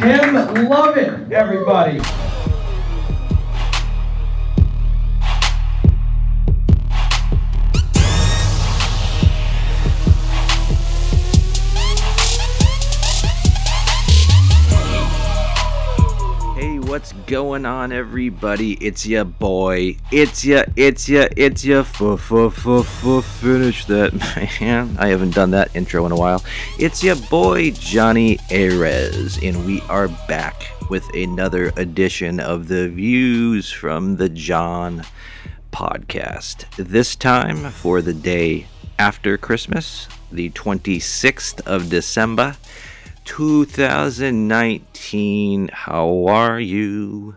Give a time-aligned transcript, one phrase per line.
[0.00, 1.98] Tim Lovett, everybody.
[17.28, 18.72] Going on, everybody?
[18.72, 19.96] It's ya boy.
[20.10, 21.80] It's ya, it's ya, it's ya.
[21.80, 24.14] F f f f finish that,
[24.60, 24.96] man.
[24.98, 26.42] I haven't done that intro in a while.
[26.78, 33.70] It's ya boy, Johnny Ayres, and we are back with another edition of the Views
[33.70, 35.04] from the John
[35.70, 36.64] podcast.
[36.76, 38.68] This time for the day
[38.98, 42.56] after Christmas, the 26th of December.
[43.28, 45.68] 2019.
[45.68, 47.36] How are you?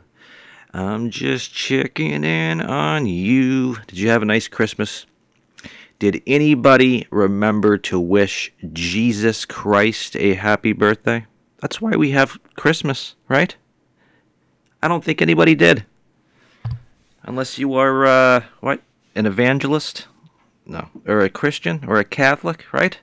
[0.73, 3.75] I'm just checking in on you.
[3.87, 5.05] Did you have a nice Christmas?
[5.99, 11.25] Did anybody remember to wish Jesus Christ a happy birthday?
[11.59, 13.53] That's why we have Christmas, right?
[14.81, 15.85] I don't think anybody did.
[17.23, 18.79] Unless you are, uh, what?
[19.13, 20.07] An evangelist?
[20.65, 20.87] No.
[21.05, 21.83] Or a Christian?
[21.85, 22.97] Or a Catholic, right?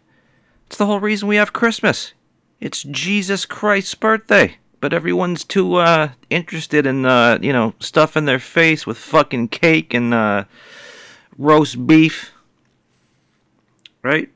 [0.66, 2.14] It's the whole reason we have Christmas.
[2.60, 4.56] It's Jesus Christ's birthday.
[4.80, 9.92] But everyone's too uh interested in uh, you know, stuffing their face with fucking cake
[9.92, 10.44] and uh
[11.36, 12.32] roast beef.
[14.02, 14.30] Right?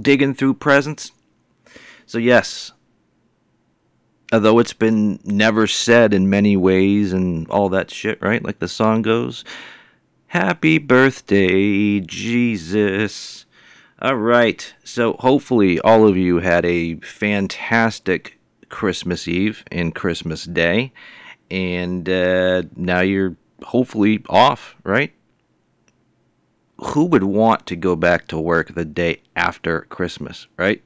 [0.00, 1.12] Digging through presents.
[2.06, 2.72] So yes,
[4.32, 8.42] although it's been never said in many ways and all that shit, right?
[8.42, 9.44] Like the song goes,
[10.28, 13.43] Happy birthday, Jesus.
[14.04, 14.74] All right.
[14.84, 18.38] So hopefully all of you had a fantastic
[18.68, 20.92] Christmas Eve and Christmas Day,
[21.50, 25.14] and uh, now you're hopefully off, right?
[26.82, 30.82] Who would want to go back to work the day after Christmas, right?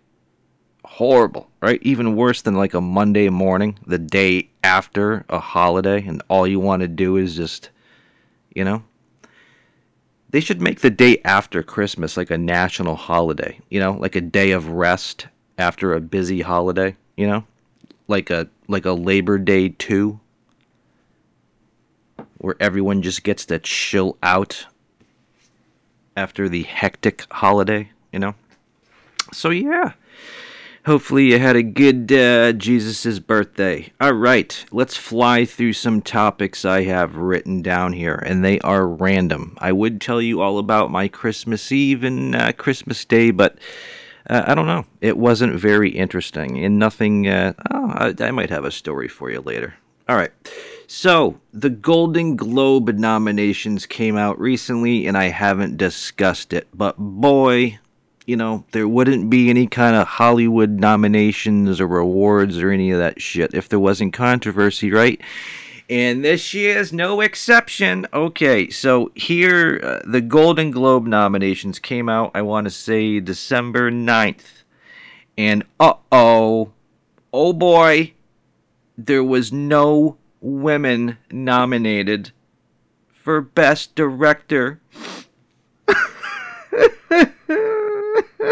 [0.84, 1.82] Horrible, right?
[1.82, 6.60] Even worse than like a Monday morning, the day after a holiday, and all you
[6.60, 7.70] want to do is just,
[8.54, 8.84] you know,
[10.30, 14.20] they should make the day after Christmas like a national holiday, you know, like a
[14.20, 17.44] day of rest after a busy holiday, you know?
[18.06, 20.20] Like a like a Labor Day 2
[22.38, 24.66] where everyone just gets to chill out
[26.16, 28.34] after the hectic holiday, you know?
[29.32, 29.92] So yeah.
[30.88, 33.93] Hopefully you had a good uh, Jesus' birthday.
[34.00, 38.88] All right, let's fly through some topics I have written down here, and they are
[38.88, 39.59] random.
[39.60, 43.59] I would tell you all about my Christmas Eve and uh, Christmas Day, but
[44.31, 44.87] uh, I don't know.
[45.03, 47.28] It wasn't very interesting, and nothing.
[47.28, 49.75] Uh, oh, I, I might have a story for you later.
[50.09, 50.32] All right.
[50.87, 57.78] So, the Golden Globe nominations came out recently, and I haven't discussed it, but boy,
[58.28, 62.98] you know, there wouldn't be any kind of Hollywood nominations or awards or any of
[62.98, 65.18] that shit if there wasn't controversy, right?
[65.88, 68.06] And this year's no exception.
[68.12, 73.90] Okay, so here, uh, the Golden Globe nominations came out, I want to say December
[73.90, 74.62] 9th.
[75.38, 76.72] And uh oh,
[77.32, 78.12] oh boy,
[78.98, 82.32] there was no women nominated
[83.10, 84.80] for Best Director.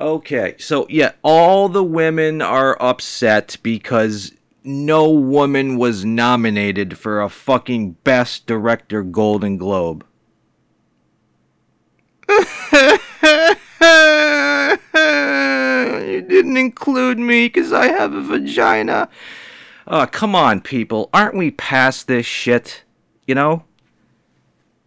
[0.00, 7.28] Okay, so yeah, all the women are upset because no woman was nominated for a
[7.28, 10.06] fucking Best Director Golden Globe.
[12.28, 12.44] you
[16.22, 19.08] didn't include me because I have a vagina.
[19.88, 21.10] Oh, come on, people.
[21.12, 22.84] Aren't we past this shit?
[23.26, 23.64] You know?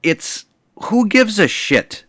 [0.04, 0.46] It's.
[0.86, 2.06] Who gives a shit?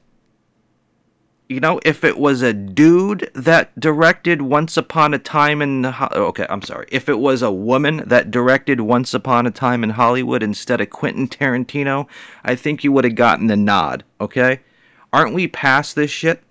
[1.53, 6.47] you know, if it was a dude that directed Once Upon a Time in okay,
[6.49, 6.87] I'm sorry.
[6.91, 10.89] If it was a woman that directed Once Upon a Time in Hollywood instead of
[10.89, 12.09] Quentin Tarantino,
[12.43, 14.61] I think you would have gotten the nod, okay?
[15.13, 16.43] Aren't we past this shit?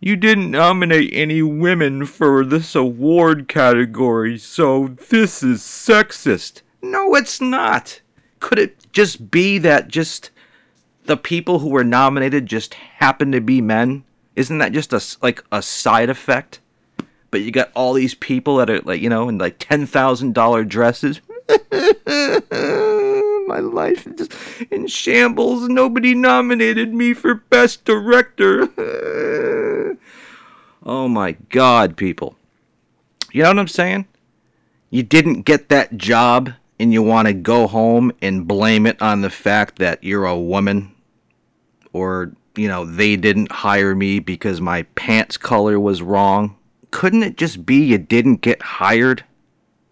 [0.00, 6.62] You didn't nominate any women for this award category, so this is sexist.
[6.82, 8.00] No, it's not.
[8.40, 10.30] Could it just be that just
[11.04, 14.04] the people who were nominated just happen to be men?
[14.36, 16.60] Isn't that just a like a side effect?
[17.30, 20.34] But you got all these people that are like you know in like ten thousand
[20.34, 21.20] dollar dresses.
[23.46, 24.28] My life is
[24.70, 25.68] in shambles.
[25.68, 28.68] Nobody nominated me for best director.
[30.84, 32.36] oh my god, people.
[33.32, 34.06] You know what I'm saying?
[34.94, 39.22] you didn't get that job and you want to go home and blame it on
[39.22, 40.93] the fact that you're a woman
[41.94, 46.54] or you know they didn't hire me because my pants color was wrong
[46.90, 49.24] couldn't it just be you didn't get hired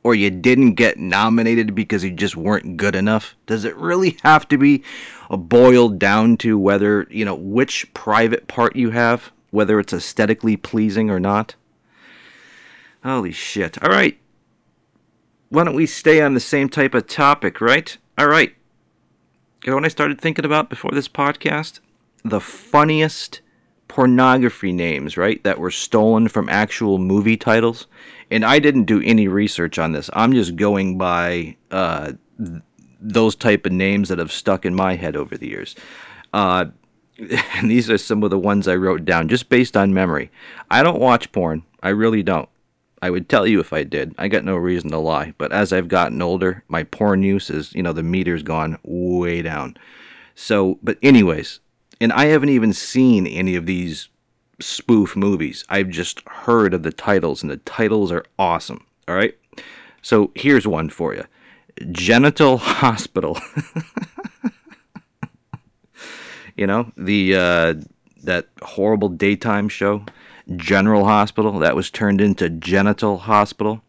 [0.05, 4.47] or you didn't get nominated because you just weren't good enough does it really have
[4.47, 4.83] to be
[5.31, 11.09] boiled down to whether you know which private part you have whether it's aesthetically pleasing
[11.09, 11.55] or not
[13.03, 14.19] holy shit all right
[15.53, 17.99] why don't we stay on the same type of topic, right?
[18.17, 18.55] All right.
[19.63, 21.81] You know what I started thinking about before this podcast?
[22.25, 23.41] The funniest
[23.89, 25.43] pornography names, right?
[25.45, 27.87] That were stolen from actual movie titles.
[28.31, 30.09] And I didn't do any research on this.
[30.15, 32.63] I'm just going by uh, th-
[33.01, 35.75] those type of names that have stuck in my head over the years.
[36.33, 36.67] Uh,
[37.55, 40.31] and these are some of the ones I wrote down just based on memory.
[40.71, 41.65] I don't watch porn.
[41.83, 42.49] I really don't.
[43.03, 44.15] I would tell you if I did.
[44.17, 45.35] I got no reason to lie.
[45.37, 49.43] But as I've gotten older, my porn use is, you know, the meter's gone way
[49.43, 49.77] down.
[50.35, 51.61] So, but anyways,
[52.03, 54.09] and I haven't even seen any of these
[54.61, 55.65] spoof movies.
[55.69, 58.85] I've just heard of the titles, and the titles are awesome.
[59.07, 59.37] All right.
[60.03, 61.25] So here's one for you
[61.93, 63.39] Genital Hospital.
[66.57, 67.75] you know, the, uh,
[68.25, 70.05] that horrible daytime show.
[70.57, 71.61] General Hospital.
[71.61, 73.81] That was turned into Genital Hospital.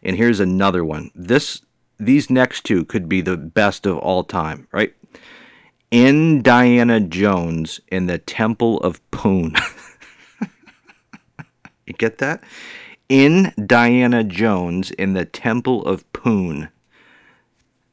[0.00, 1.10] And here's another one.
[1.12, 1.62] This
[1.98, 4.94] these next two could be the best of all time, right?
[5.90, 9.54] Indiana Jones in the Temple of Poon.
[11.86, 12.42] you get that?
[13.08, 16.68] In Diana Jones in the Temple of Poon.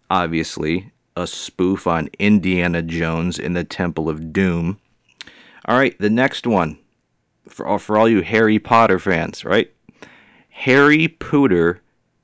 [0.09, 4.79] Obviously, a spoof on Indiana Jones in the Temple of Doom.
[5.65, 6.77] All right, the next one
[7.47, 9.71] for oh, for all you Harry Potter fans, right?
[10.49, 11.79] Harry Pooter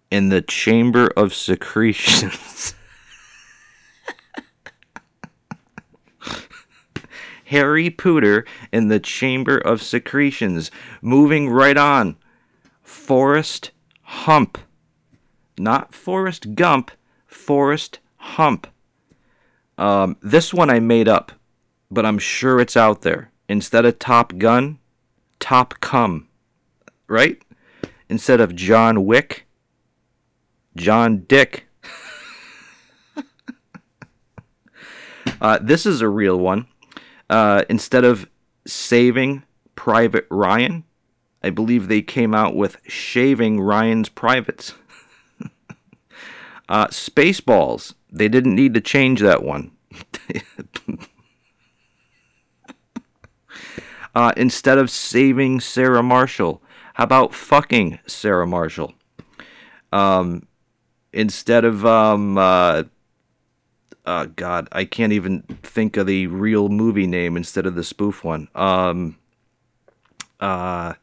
[0.09, 2.75] in the Chamber of Secretions.
[7.51, 10.71] Harry Pooter in the Chamber of Secretions.
[11.01, 12.15] Moving right on.
[12.81, 13.71] Forrest
[14.03, 14.57] Hump.
[15.57, 16.92] Not Forrest Gump,
[17.27, 18.68] Forrest Hump.
[19.77, 21.33] Um, this one I made up,
[21.89, 23.31] but I'm sure it's out there.
[23.50, 24.80] Instead of Top Gun,
[25.42, 26.30] Top Cum,
[27.07, 27.38] right?
[28.07, 29.45] Instead of John Wick,
[30.77, 31.68] John Dick.
[35.42, 36.68] uh, this is a real one.
[37.31, 38.29] Uh, instead of
[38.67, 39.43] saving
[39.75, 40.83] Private Ryan,
[41.41, 44.73] I believe they came out with shaving Ryan's privates.
[46.69, 49.71] uh, Spaceballs, they didn't need to change that one.
[54.13, 56.61] Uh, instead of saving Sarah Marshall,
[56.95, 58.93] how about fucking Sarah Marshall?
[59.93, 60.47] Um,
[61.13, 62.83] instead of um, uh,
[64.06, 68.24] uh, God, I can't even think of the real movie name instead of the spoof
[68.24, 68.48] one.
[68.56, 69.18] Um,
[70.39, 70.94] uh,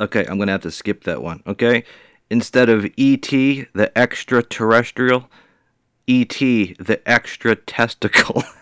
[0.00, 1.42] okay, I'm gonna have to skip that one.
[1.46, 1.84] Okay,
[2.30, 3.66] instead of E.T.
[3.72, 5.30] the extraterrestrial,
[6.06, 6.74] E.T.
[6.78, 8.42] the extra testicle.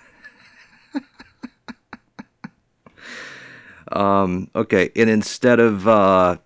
[3.90, 6.36] Um, okay, and instead of, uh,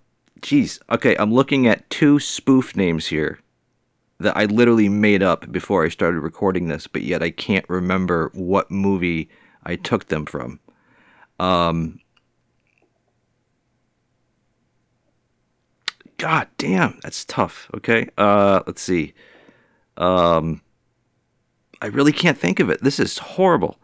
[0.41, 3.41] geez, okay, I'm looking at two spoof names here
[4.23, 8.31] that I literally made up before I started recording this, but yet I can't remember
[8.35, 9.29] what movie
[9.65, 10.61] I took them from.
[11.39, 12.01] Um,
[16.19, 17.69] God damn, that's tough.
[17.75, 19.13] Okay, uh, let's see.
[19.97, 20.63] Um,
[21.81, 22.83] I really can't think of it.
[22.83, 23.79] This is horrible.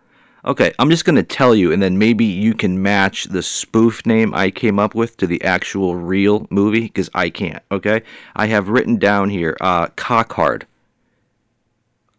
[0.45, 4.07] Okay, I'm just going to tell you, and then maybe you can match the spoof
[4.07, 8.03] name I came up with to the actual real movie, because I can't, okay?
[8.37, 10.67] I have written down here uh, Cock Hard.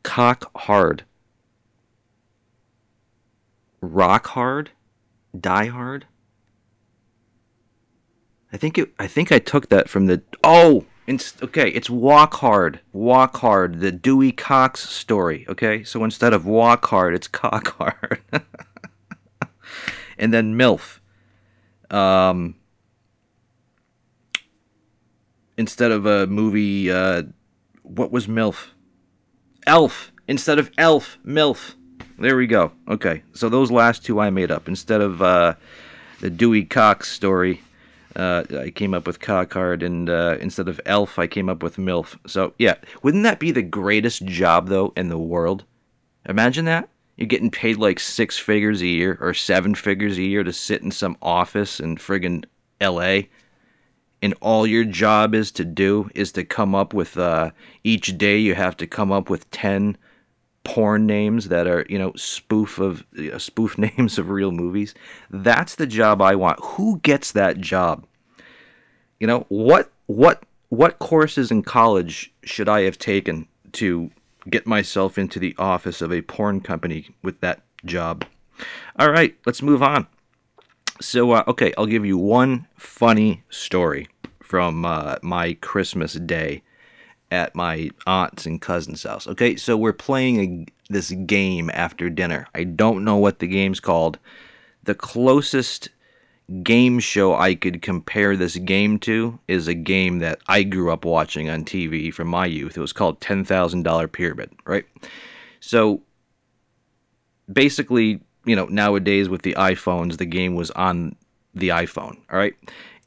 [0.04, 1.04] Cock Hard.
[3.82, 4.72] Rock Hard?
[5.40, 6.06] Die Hard?
[8.52, 8.92] I think it.
[8.98, 10.22] I think I took that from the.
[10.44, 12.82] Oh, it's, okay, it's Walk Hard.
[12.94, 15.46] Walk Hard, the Dewey Cox story.
[15.50, 18.22] Okay, so instead of Walk Hard, it's Cock Hard.
[20.20, 21.00] and then MILF.
[21.90, 22.56] Um,
[25.58, 27.24] instead of a movie, uh,
[27.82, 28.68] what was MILF?
[29.66, 30.12] Elf.
[30.28, 31.74] Instead of Elf, MILF.
[32.20, 32.72] There we go.
[32.88, 34.68] Okay, so those last two I made up.
[34.68, 35.56] Instead of uh,
[36.20, 37.62] the Dewey Cox story,
[38.16, 41.78] uh, I came up with Cockard, and uh, instead of Elf, I came up with
[41.78, 42.18] MILF.
[42.28, 45.64] So, yeah, wouldn't that be the greatest job, though, in the world?
[46.28, 46.90] Imagine that.
[47.18, 50.82] You're getting paid like six figures a year or seven figures a year to sit
[50.82, 52.46] in some office in friggin'
[52.82, 53.24] LA
[54.22, 57.52] and all your job is to do is to come up with uh,
[57.84, 59.98] each day you have to come up with 10
[60.70, 64.94] porn names that are you know spoof of uh, spoof names of real movies.
[65.32, 66.60] That's the job i want.
[66.64, 68.06] Who gets that job?
[69.20, 74.12] You know what what what courses in college should i have taken to
[74.48, 78.26] get myself into the office of a porn company with that job?
[78.98, 80.06] All right let's move on.
[81.02, 84.10] So, uh, okay, I'll give you one funny story
[84.44, 86.62] from uh, my Christmas day
[87.32, 89.28] at my aunt's and cousin's house.
[89.28, 92.48] Okay, so we're playing a, this game after dinner.
[92.56, 94.18] I don't know what the game's called.
[94.84, 95.90] The closest
[96.64, 101.06] game show I could compare this game to is a game that I grew up
[101.06, 102.76] watching on TV from my youth.
[102.76, 104.86] It was called $10,000 Pyramid, right?
[105.60, 106.02] So
[107.52, 111.16] basically, you know, nowadays with the iPhones, the game was on
[111.54, 112.56] the iPhone, all right?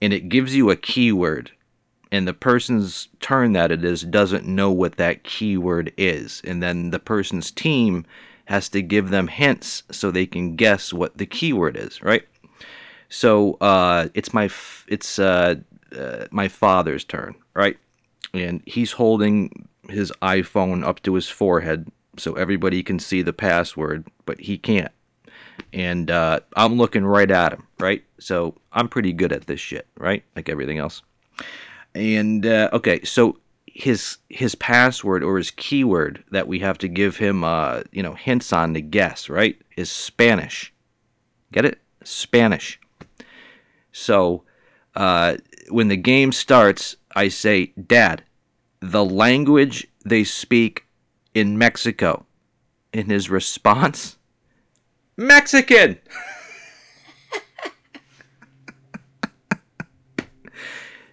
[0.00, 1.50] And it gives you a keyword,
[2.12, 6.40] and the person's turn that it is doesn't know what that keyword is.
[6.44, 8.06] And then the person's team
[8.44, 12.22] has to give them hints so they can guess what the keyword is, right?
[13.08, 15.56] So uh, it's my f- it's uh,
[15.96, 17.76] uh, my father's turn, right?
[18.32, 24.06] And he's holding his iPhone up to his forehead so everybody can see the password,
[24.26, 24.92] but he can't
[25.72, 28.02] and uh, I'm looking right at him, right?
[28.18, 30.22] So I'm pretty good at this shit, right?
[30.36, 31.02] Like everything else.
[31.94, 37.16] And uh, okay, so his his password or his keyword that we have to give
[37.16, 39.60] him, uh, you know, hints on to guess, right?
[39.76, 40.72] Is Spanish.
[41.52, 41.78] Get it?
[42.04, 42.80] Spanish.
[43.92, 44.44] So
[44.94, 45.36] uh,
[45.68, 48.24] when the game starts, I say, "Dad,
[48.80, 50.86] the language they speak
[51.34, 52.26] in Mexico."
[52.92, 54.18] In his response
[55.16, 55.98] Mexican.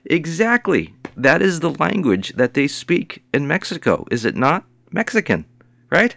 [0.10, 0.94] exactly.
[1.16, 4.66] That is the language that they speak in Mexico, is it not?
[4.92, 5.46] Mexican,
[5.90, 6.16] right?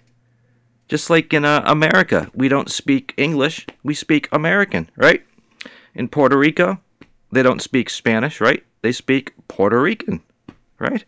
[0.89, 5.23] Just like in uh, America, we don't speak English, we speak American, right?
[5.95, 6.81] In Puerto Rico,
[7.31, 8.65] they don't speak Spanish, right?
[8.83, 10.23] They speak Puerto Rican,
[10.79, 11.05] right?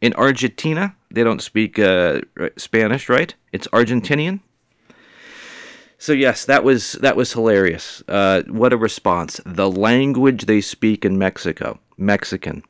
[0.00, 2.20] In Argentina, they don't speak uh,
[2.56, 3.34] Spanish, right?
[3.52, 4.40] It's Argentinian,
[5.98, 8.04] so yes, that was that was hilarious.
[8.06, 9.40] Uh, what a response!
[9.44, 12.62] The language they speak in Mexico, Mexican.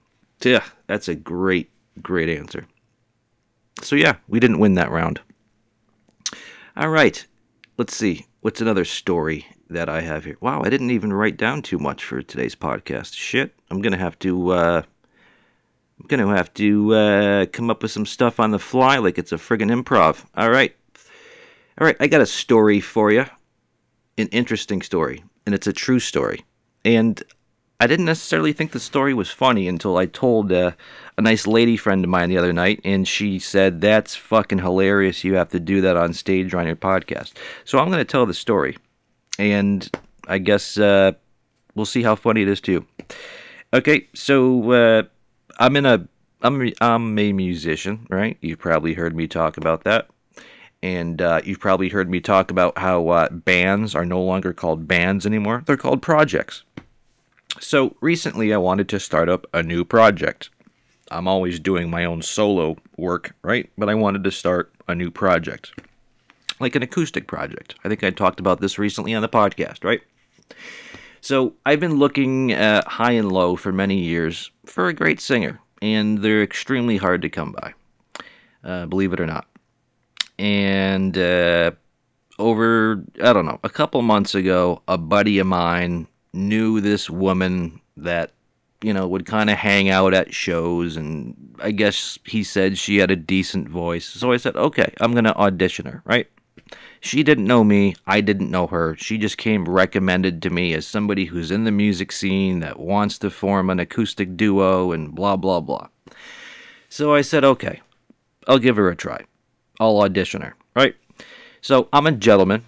[0.42, 1.70] Yeah, that's a great
[2.00, 2.66] great answer.
[3.82, 5.20] So yeah, we didn't win that round.
[6.74, 7.26] All right,
[7.76, 8.26] let's see.
[8.40, 10.38] What's another story that I have here?
[10.40, 13.14] Wow, I didn't even write down too much for today's podcast.
[13.14, 14.52] Shit, I'm gonna have to.
[14.52, 14.82] Uh,
[16.00, 19.32] I'm gonna have to uh, come up with some stuff on the fly, like it's
[19.32, 20.24] a friggin' improv.
[20.34, 20.74] All right.
[21.80, 23.24] All right, I got a story for you.
[24.16, 26.44] An interesting story, and it's a true story.
[26.84, 27.22] And
[27.78, 30.72] I didn't necessarily think the story was funny until I told uh,
[31.16, 35.22] a nice lady friend of mine the other night, and she said, That's fucking hilarious.
[35.22, 37.34] You have to do that on stage or on your podcast.
[37.64, 38.76] So I'm going to tell the story.
[39.38, 39.88] And
[40.26, 41.12] I guess uh,
[41.76, 42.86] we'll see how funny it is too.
[43.72, 45.02] Okay, so uh,
[45.60, 46.08] I'm in a
[46.42, 48.36] I'm I'm a musician, right?
[48.40, 50.08] You've probably heard me talk about that
[50.82, 54.86] and uh, you've probably heard me talk about how uh, bands are no longer called
[54.86, 56.62] bands anymore, they're called projects.
[57.60, 60.50] So recently, I wanted to start up a new project.
[61.10, 63.70] I'm always doing my own solo work, right?
[63.76, 65.72] But I wanted to start a new project,
[66.60, 67.74] like an acoustic project.
[67.84, 70.02] I think I talked about this recently on the podcast, right?
[71.20, 75.60] So I've been looking uh, high and low for many years for a great singer,
[75.82, 77.74] and they're extremely hard to come by,
[78.62, 79.48] uh, believe it or not
[80.38, 81.72] and uh,
[82.38, 87.80] over I don't know a couple months ago, a buddy of mine knew this woman
[87.96, 88.32] that
[88.82, 92.98] you know would kind of hang out at shows, and I guess he said she
[92.98, 94.06] had a decent voice.
[94.06, 96.28] So I said, okay, I'm gonna audition her, right?
[97.00, 98.96] She didn't know me, I didn't know her.
[98.96, 103.18] She just came recommended to me as somebody who's in the music scene that wants
[103.18, 105.88] to form an acoustic duo and blah blah blah.
[106.88, 107.80] So I said, okay,
[108.46, 109.24] I'll give her a try.
[109.80, 110.94] I'll audition her, right?
[111.60, 112.64] So I'm a gentleman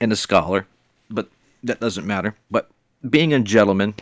[0.00, 0.66] and a scholar,
[1.10, 1.28] but
[1.62, 2.36] that doesn't matter.
[2.50, 2.70] But
[3.08, 3.94] being a gentleman,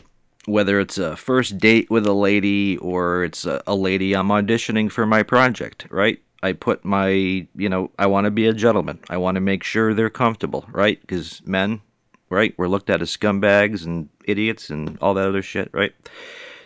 [0.46, 4.90] whether it's a first date with a lady or it's a, a lady I'm auditioning
[4.90, 6.20] for my project, right?
[6.42, 9.00] I put my, you know, I want to be a gentleman.
[9.08, 11.00] I want to make sure they're comfortable, right?
[11.00, 11.80] Because men,
[12.28, 15.94] right, we're looked at as scumbags and idiots and all that other shit, right?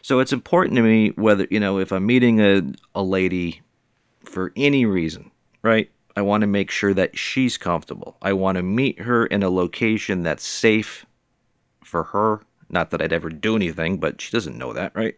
[0.02, 2.62] So it's important to me whether, you know, if I'm meeting a,
[2.94, 3.60] a lady
[4.24, 5.30] for any reason,
[5.62, 5.90] right?
[6.16, 8.16] I want to make sure that she's comfortable.
[8.20, 11.06] I want to meet her in a location that's safe
[11.84, 15.16] for her Not that I'd ever do anything, but she doesn't know that, right?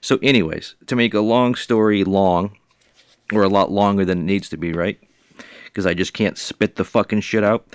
[0.00, 2.56] So, anyways, to make a long story long,
[3.32, 4.98] or a lot longer than it needs to be, right?
[5.64, 7.66] Because I just can't spit the fucking shit out.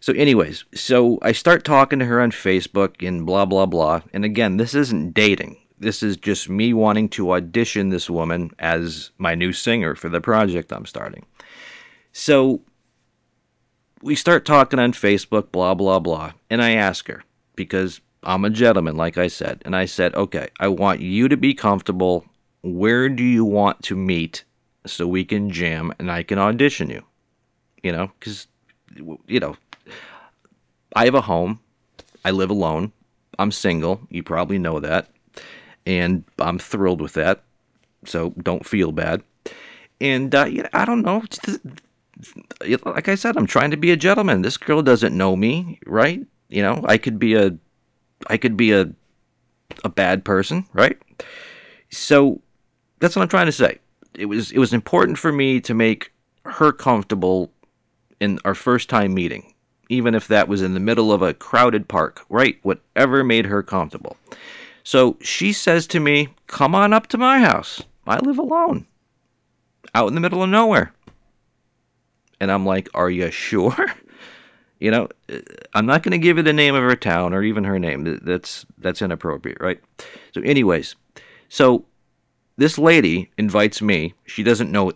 [0.00, 4.02] So, anyways, so I start talking to her on Facebook and blah, blah, blah.
[4.12, 5.56] And again, this isn't dating.
[5.80, 10.20] This is just me wanting to audition this woman as my new singer for the
[10.20, 11.24] project I'm starting.
[12.12, 12.62] So,
[14.02, 16.32] we start talking on Facebook, blah, blah, blah.
[16.50, 17.24] And I ask her,
[17.56, 19.62] because I'm a gentleman, like I said.
[19.64, 22.24] And I said, okay, I want you to be comfortable.
[22.62, 24.44] Where do you want to meet
[24.86, 27.04] so we can jam and I can audition you?
[27.82, 28.48] You know, because,
[29.26, 29.56] you know,
[30.94, 31.60] I have a home.
[32.24, 32.92] I live alone.
[33.38, 34.00] I'm single.
[34.10, 35.08] You probably know that.
[35.86, 37.42] And I'm thrilled with that.
[38.04, 39.22] So don't feel bad.
[40.00, 41.22] And, uh, you know, I don't know.
[42.84, 44.42] Like I said, I'm trying to be a gentleman.
[44.42, 46.24] This girl doesn't know me, right?
[46.48, 47.56] You know, I could be a
[48.26, 48.90] I could be a
[49.84, 50.98] a bad person, right?
[51.90, 52.40] So
[52.98, 53.78] that's what I'm trying to say.
[54.14, 56.12] It was it was important for me to make
[56.44, 57.52] her comfortable
[58.20, 59.54] in our first time meeting,
[59.88, 62.58] even if that was in the middle of a crowded park, right?
[62.62, 64.16] Whatever made her comfortable.
[64.82, 67.82] So she says to me, "Come on up to my house.
[68.06, 68.86] I live alone,
[69.94, 70.92] out in the middle of nowhere."
[72.40, 73.76] And I'm like, "Are you sure?"
[74.80, 75.08] You know,
[75.74, 78.20] I'm not going to give you the name of her town or even her name.
[78.22, 79.80] That's that's inappropriate, right?
[80.32, 80.94] So, anyways,
[81.48, 81.84] so
[82.56, 84.14] this lady invites me.
[84.24, 84.92] She doesn't know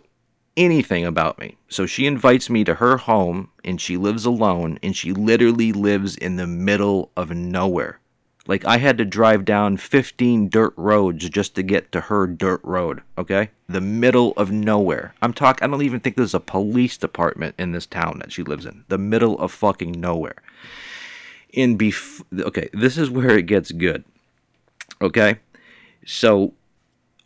[0.55, 1.57] anything about me.
[1.67, 6.15] So she invites me to her home and she lives alone and she literally lives
[6.15, 7.99] in the middle of nowhere.
[8.45, 12.59] Like I had to drive down 15 dirt roads just to get to her dirt
[12.63, 13.51] road, okay?
[13.69, 15.13] The middle of nowhere.
[15.21, 18.43] I'm talking I don't even think there's a police department in this town that she
[18.43, 18.83] lives in.
[18.89, 20.35] The middle of fucking nowhere.
[21.51, 24.03] In bef- okay, this is where it gets good.
[25.01, 25.39] Okay?
[26.05, 26.53] So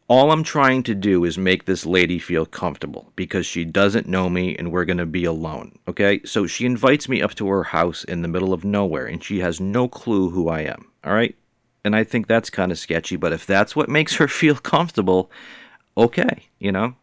[0.09, 4.29] all I'm trying to do is make this lady feel comfortable because she doesn't know
[4.29, 5.77] me and we're going to be alone.
[5.87, 6.21] Okay?
[6.23, 9.39] So she invites me up to her house in the middle of nowhere and she
[9.39, 10.89] has no clue who I am.
[11.03, 11.35] All right.
[11.83, 15.29] And I think that's kind of sketchy, but if that's what makes her feel comfortable,
[15.97, 16.95] okay, you know,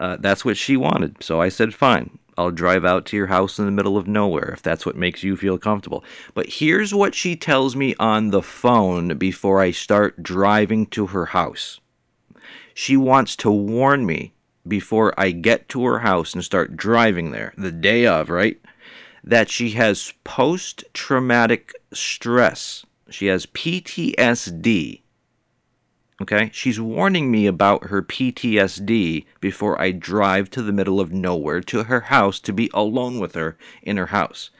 [0.00, 1.22] uh, that's what she wanted.
[1.22, 4.50] So I said, fine, I'll drive out to your house in the middle of nowhere
[4.54, 6.04] if that's what makes you feel comfortable.
[6.32, 11.26] But here's what she tells me on the phone before I start driving to her
[11.26, 11.80] house.
[12.78, 14.34] She wants to warn me
[14.68, 18.60] before I get to her house and start driving there the day of, right?
[19.24, 25.02] That she has post traumatic stress she has PTSD.
[26.20, 26.50] Okay?
[26.52, 31.84] She's warning me about her PTSD before I drive to the middle of nowhere to
[31.84, 34.50] her house to be alone with her in her house.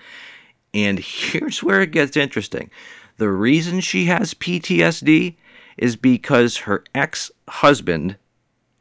[0.75, 2.71] And here's where it gets interesting.
[3.17, 5.37] The reason she has PTSD
[5.77, 8.17] is because her ex husband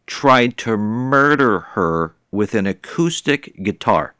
[0.07, 4.13] tried to murder her with an acoustic guitar.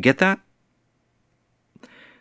[0.00, 0.40] Get that?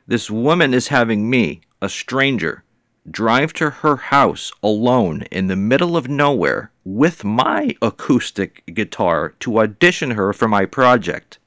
[0.07, 2.63] This woman is having me, a stranger,
[3.09, 9.59] drive to her house alone in the middle of nowhere with my acoustic guitar to
[9.59, 11.39] audition her for my project.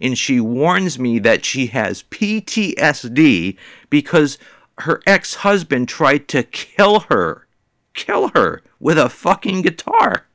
[0.00, 3.56] And she warns me that she has PTSD
[3.90, 4.38] because
[4.78, 7.46] her ex husband tried to kill her.
[7.94, 10.26] Kill her with a fucking guitar.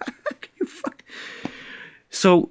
[2.10, 2.50] so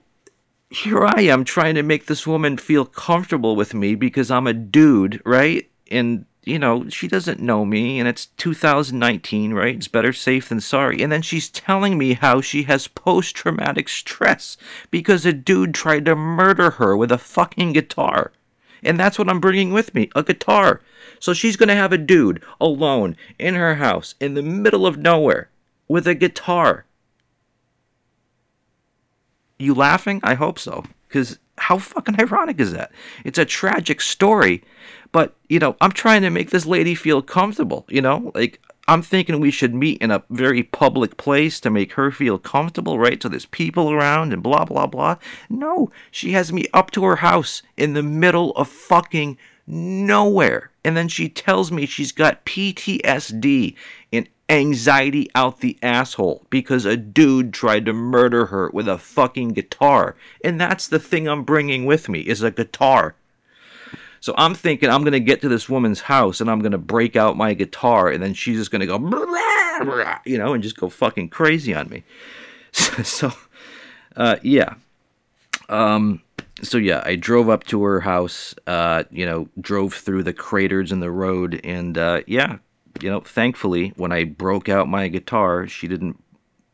[0.70, 4.54] here I am trying to make this woman feel comfortable with me because I'm a
[4.54, 5.70] dude, right?
[5.90, 9.76] And you know, she doesn't know me and it's 2019, right?
[9.76, 11.02] It's better safe than sorry.
[11.02, 14.58] And then she's telling me how she has post traumatic stress
[14.92, 18.32] because a dude tried to murder her with a fucking guitar.
[18.84, 20.82] And that's what I'm bringing with me a guitar.
[21.20, 24.98] So she's going to have a dude alone in her house in the middle of
[24.98, 25.50] nowhere
[25.88, 26.86] with a guitar
[29.58, 30.20] you laughing?
[30.24, 30.84] I hope so.
[31.08, 32.92] Because how fucking ironic is that?
[33.24, 34.64] It's a tragic story,
[35.16, 38.34] but, you know, I'm trying to make this lady feel comfortable, you know?
[38.36, 42.38] Like, I'm thinking we should meet in a very public place to make her feel
[42.38, 43.24] comfortable, right?
[43.24, 45.16] So there's people around and blah, blah, blah.
[45.50, 50.72] No, she has me up to her house in the middle of fucking nowhere.
[50.84, 53.74] And then she tells me she's got PTSD
[54.12, 59.54] and anxiety out the asshole because a dude tried to murder her with a fucking
[59.54, 60.18] guitar.
[60.44, 63.16] And that's the thing I'm bringing with me is a guitar.
[64.26, 66.80] So I'm thinking I'm going to get to this woman's house and I'm going to
[66.80, 69.20] break out my guitar and then she's just going to go blah,
[69.84, 72.04] blah, you know and just go fucking crazy on me.
[73.04, 73.32] So,
[74.16, 74.74] uh, yeah.
[75.70, 76.24] Um
[76.64, 78.56] so yeah, I drove up to her house.
[78.66, 82.58] Uh, you know, drove through the craters in the road, and uh, yeah,
[83.02, 86.22] you know, thankfully, when I broke out my guitar, she didn't.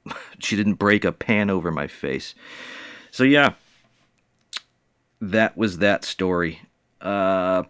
[0.39, 2.33] She didn't break a pan over my face.
[3.11, 3.53] So yeah,
[5.19, 6.61] that was that story.
[7.01, 7.63] Uh,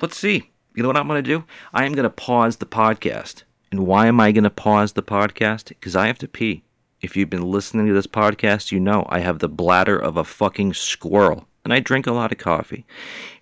[0.00, 0.50] let's see.
[0.74, 1.44] You know what I'm going to do?
[1.72, 3.42] I am going to pause the podcast.
[3.70, 5.68] And why am I going to pause the podcast?
[5.68, 6.62] Because I have to pee.
[7.00, 10.24] If you've been listening to this podcast, you know I have the bladder of a
[10.24, 11.46] fucking squirrel.
[11.64, 12.86] And I drink a lot of coffee.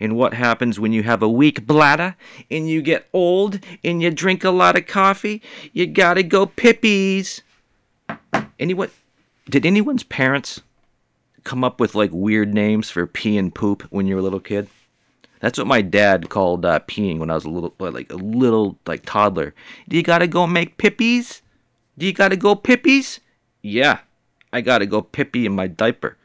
[0.01, 2.17] And what happens when you have a weak bladder
[2.51, 5.43] and you get old and you drink a lot of coffee?
[5.73, 7.43] You gotta go pippies.
[8.59, 8.91] Anyone,
[9.49, 10.61] did anyone's parents
[11.45, 14.41] come up with like weird names for pee and poop when you were a little
[14.41, 14.69] kid?
[15.41, 18.79] That's what my dad called uh, peeing when I was a little, like a little
[18.87, 19.55] like toddler.
[19.89, 21.43] Do you gotta go make pippies?
[21.99, 23.21] Do you gotta go pippies?
[23.63, 24.01] Yeah,
[24.53, 26.17] I gotta go pippy in my diaper.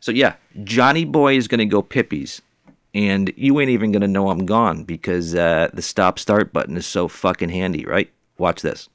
[0.00, 2.42] So yeah, Johnny Boy is gonna go pippies,
[2.92, 6.86] and you ain't even gonna know I'm gone because uh, the stop start button is
[6.86, 8.10] so fucking handy, right?
[8.36, 8.88] Watch this.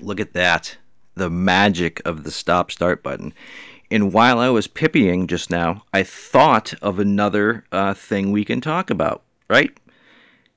[0.00, 0.76] Look at that.
[1.14, 3.32] The magic of the stop start button.
[3.90, 8.60] And while I was pippying just now, I thought of another uh, thing we can
[8.60, 9.76] talk about, right?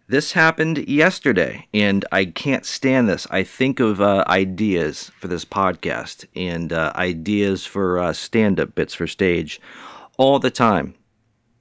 [0.07, 3.27] This happened yesterday, and I can't stand this.
[3.29, 8.73] I think of uh, ideas for this podcast and uh, ideas for uh, stand up
[8.73, 9.59] bits for stage
[10.17, 10.95] all the time,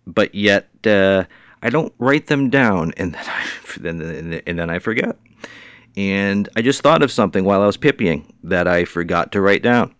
[0.07, 1.24] but yet uh,
[1.61, 3.46] I don't write them down, and then I,
[3.81, 5.18] then, and then I forget
[5.96, 9.62] and I just thought of something while I was pippying that I forgot to write
[9.62, 9.94] down.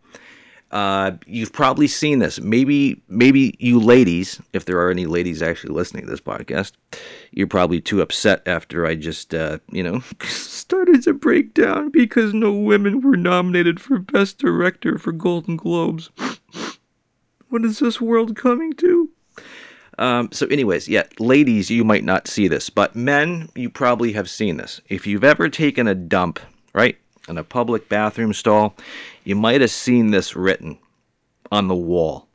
[0.71, 2.41] Uh, you've probably seen this.
[2.41, 6.73] Maybe, maybe you ladies, if there are any ladies actually listening to this podcast,
[7.31, 12.35] you're probably too upset after I just, uh, you know, started to break down because
[12.35, 16.11] no women were nominated for Best Director for Golden Globes.
[17.49, 19.11] what is this world coming to?
[19.99, 24.29] Um, so, anyways, yeah, ladies, you might not see this, but men, you probably have
[24.29, 24.81] seen this.
[24.89, 26.39] If you've ever taken a dump,
[26.75, 26.99] right,
[27.29, 28.77] in a public bathroom stall,
[29.27, 30.79] you might have seen this written
[31.51, 32.29] on the wall.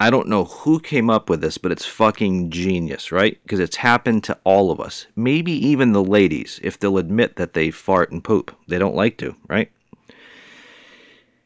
[0.00, 3.38] I don't know who came up with this, but it's fucking genius, right?
[3.44, 5.06] Because it's happened to all of us.
[5.14, 8.52] Maybe even the ladies, if they'll admit that they fart and poop.
[8.66, 9.70] They don't like to, right?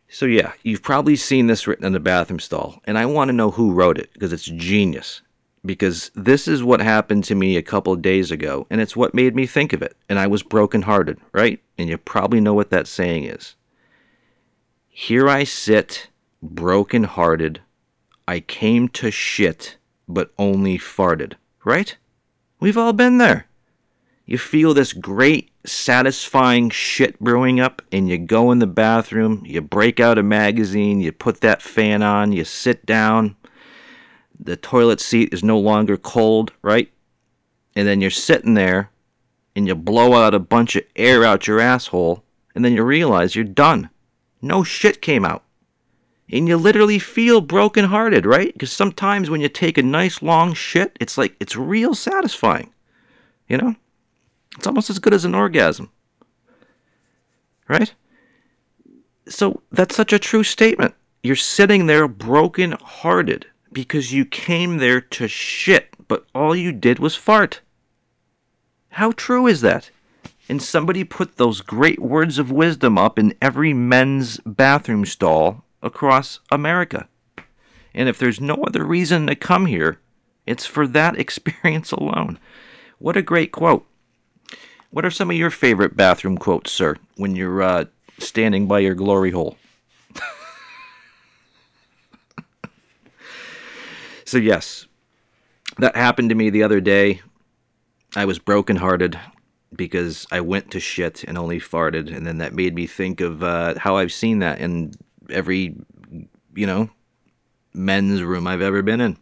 [0.09, 3.35] So, yeah, you've probably seen this written in the bathroom stall, and I want to
[3.35, 5.21] know who wrote it because it's genius.
[5.67, 9.35] Because this is what happened to me a couple days ago, and it's what made
[9.35, 9.99] me think of it.
[10.09, 11.61] And I was brokenhearted, right?
[11.77, 13.55] And you probably know what that saying is.
[14.99, 16.09] Here I sit,
[16.43, 17.61] brokenhearted.
[18.27, 19.77] I came to shit,
[20.09, 21.35] but only farted,
[21.67, 21.95] right?
[22.61, 23.47] We've all been there.
[24.25, 29.61] You feel this great, satisfying shit brewing up, and you go in the bathroom, you
[29.61, 33.37] break out a magazine, you put that fan on, you sit down.
[34.41, 36.91] The toilet seat is no longer cold, right?
[37.77, 38.91] And then you're sitting there,
[39.55, 43.37] and you blow out a bunch of air out your asshole, and then you realize
[43.37, 43.91] you're done.
[44.47, 45.43] No shit came out.
[46.31, 48.53] And you literally feel brokenhearted, right?
[48.53, 52.73] Because sometimes when you take a nice long shit, it's like, it's real satisfying.
[53.49, 53.75] You know?
[54.57, 55.91] It's almost as good as an orgasm.
[57.69, 57.93] Right?
[59.29, 60.95] So that's such a true statement.
[61.23, 67.17] You're sitting there brokenhearted because you came there to shit, but all you did was
[67.17, 67.61] fart.
[68.91, 69.91] How true is that?
[70.49, 76.39] And somebody put those great words of wisdom up in every men's bathroom stall across
[76.51, 77.09] America.
[77.93, 79.99] And if there's no other reason to come here,
[80.47, 82.39] it's for that experience alone.
[82.99, 83.87] What a great quote.
[84.91, 87.87] What are some of your favorite bathroom quotes, sir, when you're uh,
[88.19, 89.59] standing by your glory hole?
[94.25, 94.87] so, yes,
[95.79, 97.21] that happened to me the other day.
[98.15, 99.19] I was brokenhearted
[99.77, 103.43] because I went to shit and only farted, and then that made me think of
[103.43, 104.93] uh, how I've seen that in
[105.31, 105.77] every,
[106.55, 106.91] you know,
[107.75, 109.17] men's room I've ever been in.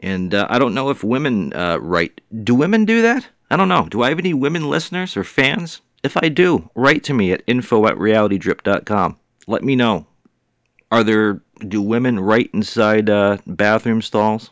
[0.00, 2.20] And uh, I don't know if women uh, write.
[2.44, 3.28] Do women do that?
[3.50, 3.86] I don't know.
[3.88, 5.80] Do I have any women listeners or fans?
[6.02, 9.18] If I do, write to me at info at realitydrip.com.
[9.46, 10.06] Let me know.
[10.90, 14.50] Are there, do women write inside uh, bathroom stalls?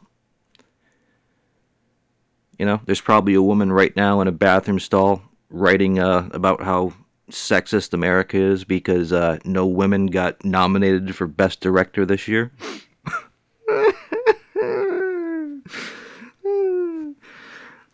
[2.58, 6.62] You know, there's probably a woman right now in a bathroom stall writing uh, about
[6.62, 6.94] how
[7.30, 12.52] sexist America is because uh, no women got nominated for Best Director this year.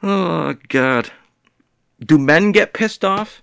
[0.02, 1.12] Oh, God.
[2.00, 3.42] Do men get pissed off?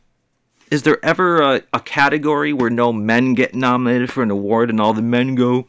[0.70, 4.80] Is there ever a, a, category where no men get nominated for an award and
[4.80, 5.68] all the men go,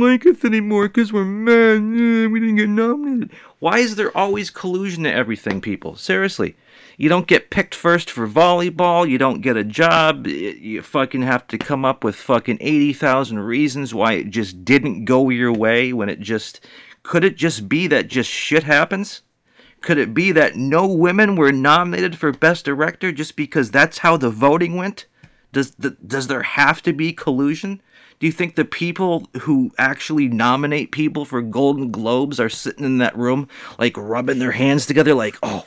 [0.00, 1.22] don't like us anymore because we're.
[1.24, 3.30] Eh, We didn't get nominated.
[3.58, 5.96] Why is there always collusion to everything, people?
[5.96, 6.56] Seriously.
[6.96, 9.08] You don't get picked first for volleyball.
[9.08, 10.26] You don't get a job.
[10.26, 15.28] You fucking have to come up with fucking 80,000 reasons why it just didn't go
[15.30, 16.60] your way when it just.
[17.02, 19.22] Could it just be that just shit happens?
[19.80, 24.16] Could it be that no women were nominated for Best Director just because that's how
[24.16, 25.06] the voting went?
[25.52, 27.82] Does the, does there have to be collusion?
[28.20, 32.98] Do you think the people who actually nominate people for Golden Globes are sitting in
[32.98, 33.48] that room,
[33.78, 35.66] like rubbing their hands together, like, oh,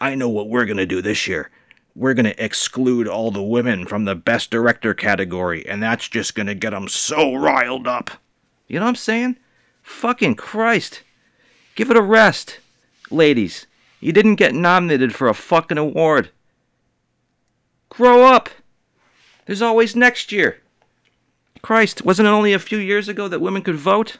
[0.00, 1.50] I know what we're gonna do this year.
[1.94, 6.54] We're gonna exclude all the women from the Best Director category, and that's just gonna
[6.54, 8.10] get them so riled up.
[8.66, 9.36] You know what I'm saying?
[9.82, 11.02] Fucking Christ.
[11.76, 12.58] Give it a rest.
[13.10, 13.66] Ladies,
[14.00, 16.30] you didn't get nominated for a fucking award.
[17.88, 18.50] Grow up.
[19.46, 20.60] There's always next year.
[21.64, 24.18] Christ, wasn't it only a few years ago that women could vote?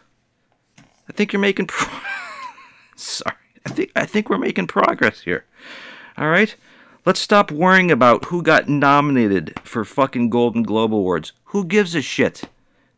[0.78, 2.00] I think you're making pro-
[2.96, 3.37] Sorry.
[3.66, 5.44] I think I think we're making progress here.
[6.16, 6.57] All right?
[7.04, 11.33] Let's stop worrying about who got nominated for fucking Golden Globe Awards.
[11.52, 12.44] Who gives a shit?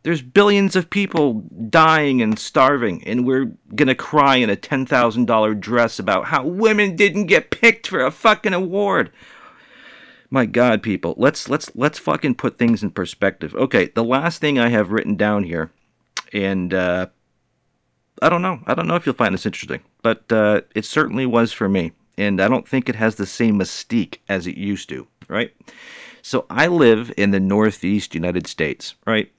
[0.05, 5.99] There's billions of people dying and starving, and we're gonna cry in a $10,000 dress
[5.99, 9.11] about how women didn't get picked for a fucking award.
[10.31, 13.55] My God, people, let's let's let's fucking put things in perspective.
[13.55, 15.71] Okay, the last thing I have written down here,
[16.33, 17.07] and uh,
[18.21, 21.27] I don't know, I don't know if you'll find this interesting, but uh, it certainly
[21.27, 24.89] was for me, and I don't think it has the same mystique as it used
[24.89, 25.07] to.
[25.29, 25.55] Right?
[26.23, 29.31] So I live in the Northeast United States, right?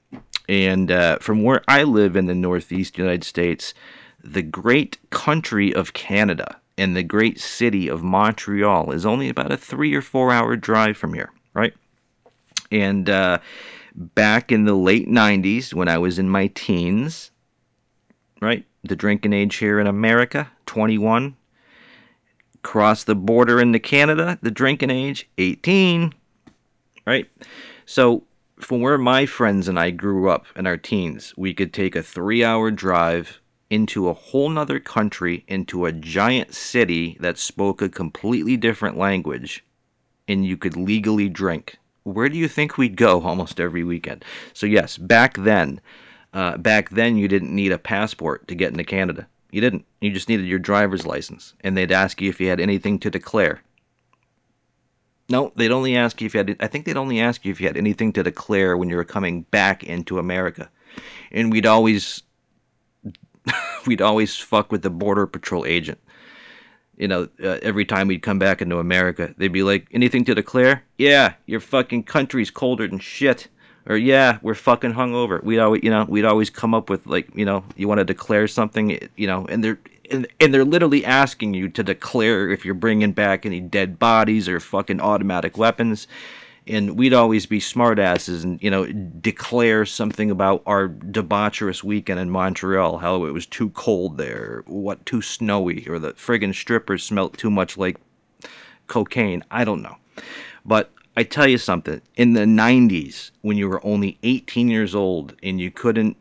[0.48, 3.74] And uh, from where I live in the Northeast United States,
[4.24, 9.56] the great country of Canada and the great city of Montreal is only about a
[9.56, 11.74] three or four hour drive from here, right?
[12.70, 13.38] And uh,
[13.94, 17.32] back in the late 90s, when I was in my teens,
[18.40, 18.64] right?
[18.84, 21.36] The drinking age here in America, 21.
[22.62, 26.14] Cross the border into Canada, the drinking age, 18.
[27.06, 27.28] Right?
[27.86, 28.24] So,
[28.60, 32.02] from where my friends and I grew up in our teens, we could take a
[32.02, 37.88] three hour drive into a whole nother country, into a giant city that spoke a
[37.88, 39.64] completely different language,
[40.26, 41.76] and you could legally drink.
[42.04, 44.24] Where do you think we'd go almost every weekend?
[44.52, 45.80] So, yes, back then,
[46.32, 49.26] uh, back then you didn't need a passport to get into Canada.
[49.50, 49.86] You didn't.
[50.00, 53.10] You just needed your driver's license, and they'd ask you if you had anything to
[53.10, 53.62] declare.
[55.30, 56.56] No, they'd only ask you if you had.
[56.60, 59.04] I think they'd only ask you if you had anything to declare when you were
[59.04, 60.70] coming back into America,
[61.32, 62.22] and we'd always,
[63.86, 65.98] we'd always fuck with the border patrol agent.
[66.96, 70.34] You know, uh, every time we'd come back into America, they'd be like, "Anything to
[70.34, 70.82] declare?
[70.96, 73.48] Yeah, your fucking country's colder than shit."
[73.86, 75.42] Or yeah, we're fucking hungover.
[75.42, 78.04] We'd always, you know, we'd always come up with like, you know, you want to
[78.04, 79.78] declare something, you know, and they're
[80.10, 84.48] and, and they're literally asking you to declare if you're bringing back any dead bodies
[84.48, 86.06] or fucking automatic weapons.
[86.68, 92.30] And we'd always be smartasses and you know declare something about our debaucherous weekend in
[92.30, 97.38] Montreal, how it was too cold there, what too snowy, or the friggin' strippers smelt
[97.38, 97.96] too much like
[98.86, 99.42] cocaine.
[99.50, 99.96] I don't know,
[100.64, 102.02] but I tell you something.
[102.16, 106.16] In the '90s, when you were only 18 years old and you couldn't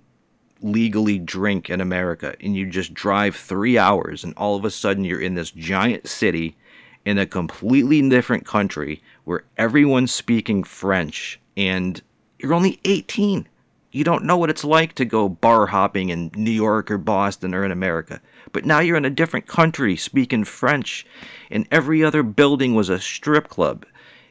[0.61, 5.03] legally drink in America and you just drive three hours and all of a sudden
[5.03, 6.57] you're in this giant city
[7.05, 12.01] in a completely different country where everyone's speaking French and
[12.39, 13.45] you're only 18.
[13.91, 17.53] You don't know what it's like to go bar hopping in New York or Boston
[17.53, 18.21] or in America.
[18.53, 21.05] But now you're in a different country speaking French
[21.51, 23.85] and every other building was a strip club.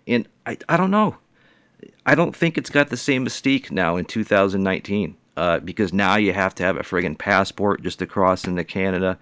[0.07, 1.17] And I, I don't know.
[2.07, 6.33] I don't think it's got the same mystique now in 2019 uh, because now you
[6.33, 9.19] have to have a friggin' passport just to cross into Canada,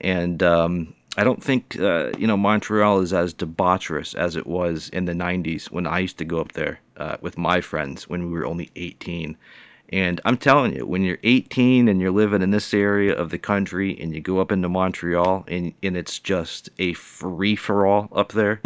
[0.00, 4.88] and um, I don't think uh, you know Montreal is as debaucherous as it was
[4.90, 8.26] in the 90s when I used to go up there uh, with my friends when
[8.26, 9.36] we were only 18.
[9.92, 13.38] And I'm telling you, when you're 18 and you're living in this area of the
[13.38, 18.08] country and you go up into Montreal and, and it's just a free for all
[18.12, 18.62] up there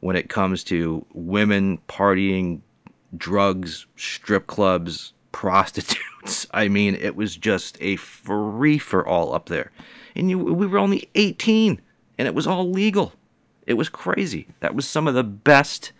[0.00, 2.60] when it comes to women partying,
[3.16, 6.46] drugs, strip clubs, prostitutes.
[6.52, 9.70] I mean, it was just a free for all up there.
[10.18, 11.80] And you, we were only 18
[12.18, 13.12] and it was all legal.
[13.66, 14.48] It was crazy.
[14.60, 15.92] That was some of the best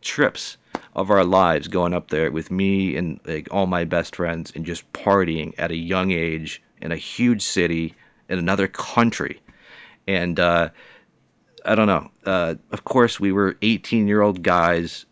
[0.00, 0.58] trips
[0.94, 4.64] of our lives going up there with me and like all my best friends and
[4.64, 7.94] just partying at a young age in a huge city
[8.28, 9.40] in another country.
[10.06, 10.70] And uh,
[11.64, 12.10] I don't know.
[12.24, 15.06] Uh, of course, we were 18 year old guys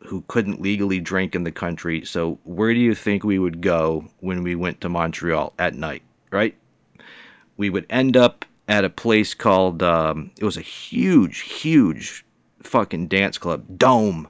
[0.00, 2.04] who couldn't legally drink in the country.
[2.04, 6.02] So, where do you think we would go when we went to Montreal at night,
[6.30, 6.56] right?
[7.60, 12.24] We would end up at a place called, um, it was a huge, huge
[12.62, 14.28] fucking dance club, Dome.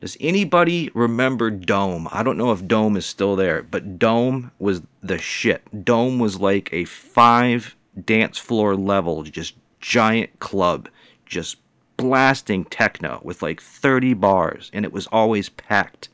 [0.00, 2.06] Does anybody remember Dome?
[2.12, 5.84] I don't know if Dome is still there, but Dome was the shit.
[5.84, 10.88] Dome was like a five dance floor level, just giant club,
[11.26, 11.56] just
[11.96, 16.08] blasting techno with like 30 bars, and it was always packed.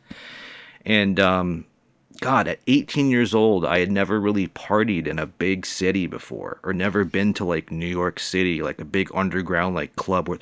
[0.86, 1.66] And um,
[2.20, 6.60] God, at 18 years old, I had never really partied in a big city before,
[6.62, 10.38] or never been to like New York City, like a big underground like club where,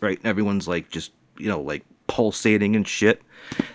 [0.00, 0.18] right?
[0.18, 3.22] And everyone's like just you know like pulsating and shit.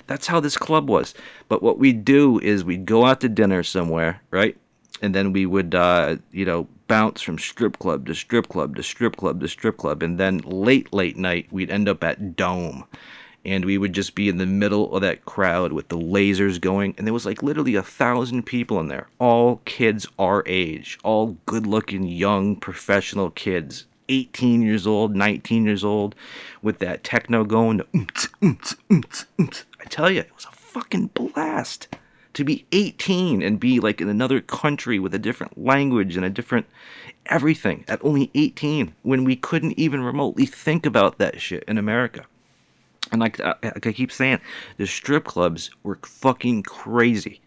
[0.07, 1.13] That's how this club was.
[1.47, 4.57] But what we'd do is we'd go out to dinner somewhere, right?
[5.01, 8.83] And then we would, uh, you know, bounce from strip club to strip club to
[8.83, 10.03] strip club to strip club.
[10.03, 12.85] And then late, late night, we'd end up at Dome
[13.43, 16.93] and we would just be in the middle of that crowd with the lasers going
[16.97, 21.37] and there was like literally a thousand people in there all kids our age all
[21.45, 26.15] good looking young professional kids 18 years old 19 years old
[26.61, 27.81] with that techno going
[28.41, 31.87] i tell you it was a fucking blast
[32.33, 36.29] to be 18 and be like in another country with a different language and a
[36.29, 36.65] different
[37.25, 42.25] everything at only 18 when we couldn't even remotely think about that shit in america
[43.11, 44.39] and like, I- like I keep saying,
[44.77, 47.41] the strip clubs were fucking crazy.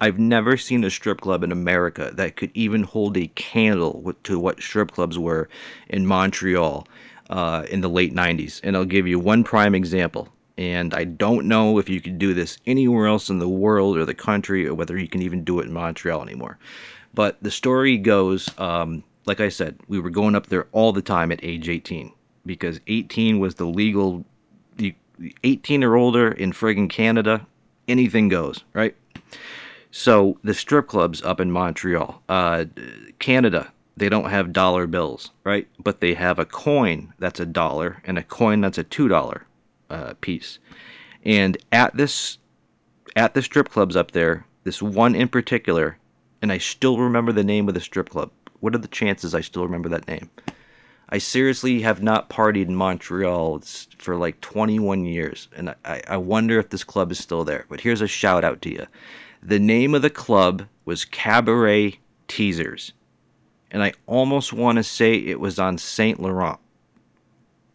[0.00, 4.38] I've never seen a strip club in America that could even hold a candle to
[4.38, 5.48] what strip clubs were
[5.88, 6.86] in Montreal
[7.30, 8.60] uh, in the late 90s.
[8.62, 10.28] And I'll give you one prime example.
[10.58, 14.04] And I don't know if you could do this anywhere else in the world or
[14.04, 16.58] the country or whether you can even do it in Montreal anymore.
[17.14, 21.02] But the story goes, um, like I said, we were going up there all the
[21.02, 22.12] time at age 18
[22.44, 24.24] because 18 was the legal
[25.42, 27.46] 18 or older in friggin' Canada,
[27.88, 28.94] anything goes, right?
[29.90, 32.64] So the strip clubs up in Montreal, uh,
[33.18, 35.68] Canada, they don't have dollar bills, right?
[35.78, 39.46] But they have a coin that's a dollar and a coin that's a two dollar
[39.90, 40.58] uh, piece.
[41.24, 42.38] And at this,
[43.14, 45.98] at the strip clubs up there, this one in particular,
[46.42, 48.30] and I still remember the name of the strip club.
[48.60, 50.30] What are the chances I still remember that name?
[51.08, 53.62] I seriously have not partied in Montreal
[53.98, 57.66] for like 21 years, and I, I wonder if this club is still there.
[57.68, 58.86] But here's a shout out to you.
[59.42, 62.92] The name of the club was Cabaret Teasers,
[63.70, 66.58] and I almost want to say it was on Saint Laurent.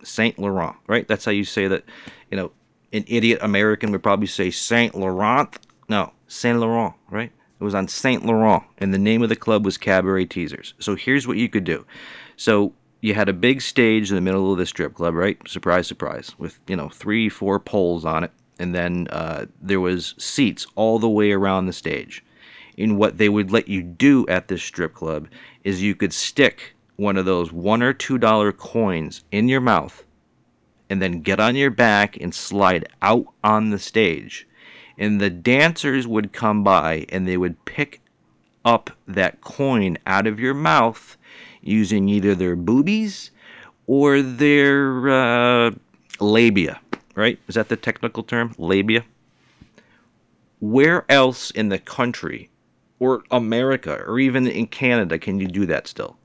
[0.03, 1.07] Saint Laurent, right?
[1.07, 1.83] That's how you say that.
[2.31, 2.51] You know,
[2.91, 5.59] an idiot American would probably say Saint Laurent.
[5.87, 7.31] No, Saint Laurent, right?
[7.59, 10.73] It was on Saint Laurent, and the name of the club was Cabaret Teasers.
[10.79, 11.85] So here's what you could do.
[12.37, 15.37] So you had a big stage in the middle of the strip club, right?
[15.47, 20.15] Surprise, surprise, with you know three, four poles on it, and then uh, there was
[20.17, 22.23] seats all the way around the stage.
[22.77, 25.27] And what they would let you do at this strip club
[25.63, 30.03] is you could stick one of those one or two dollar coins in your mouth,
[30.89, 34.47] and then get on your back and slide out on the stage.
[34.97, 38.01] And the dancers would come by and they would pick
[38.65, 41.15] up that coin out of your mouth
[41.61, 43.31] using either their boobies
[43.87, 45.71] or their uh,
[46.19, 46.79] labia,
[47.15, 47.39] right?
[47.47, 48.53] Is that the technical term?
[48.57, 49.03] Labia?
[50.59, 52.49] Where else in the country
[52.99, 56.17] or America or even in Canada can you do that still?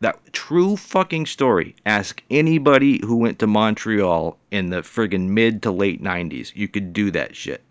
[0.00, 1.76] That true fucking story.
[1.86, 6.50] Ask anybody who went to Montreal in the friggin' mid to late 90s.
[6.56, 7.62] You could do that shit.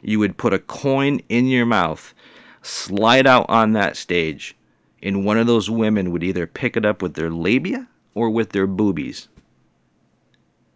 [0.00, 2.14] You would put a coin in your mouth,
[2.62, 4.56] slide out on that stage,
[5.02, 8.50] and one of those women would either pick it up with their labia or with
[8.50, 9.28] their boobies.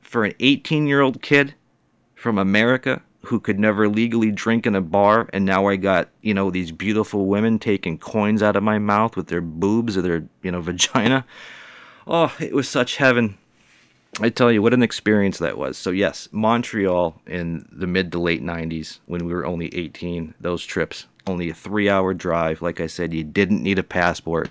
[0.01, 1.55] For an 18 year old kid
[2.15, 6.33] from America who could never legally drink in a bar, and now I got, you
[6.33, 10.25] know, these beautiful women taking coins out of my mouth with their boobs or their,
[10.43, 11.25] you know, vagina.
[12.07, 13.37] Oh, it was such heaven.
[14.21, 15.77] I tell you, what an experience that was.
[15.77, 20.65] So, yes, Montreal in the mid to late 90s when we were only 18, those
[20.65, 22.63] trips, only a three hour drive.
[22.63, 24.51] Like I said, you didn't need a passport.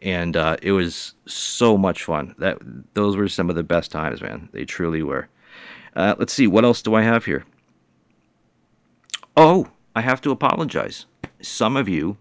[0.00, 2.34] And uh, it was so much fun.
[2.38, 2.58] That
[2.94, 4.48] Those were some of the best times, man.
[4.52, 5.28] They truly were.
[5.96, 7.44] Uh, let's see, what else do I have here?
[9.36, 11.06] Oh, I have to apologize.
[11.40, 12.16] Some of you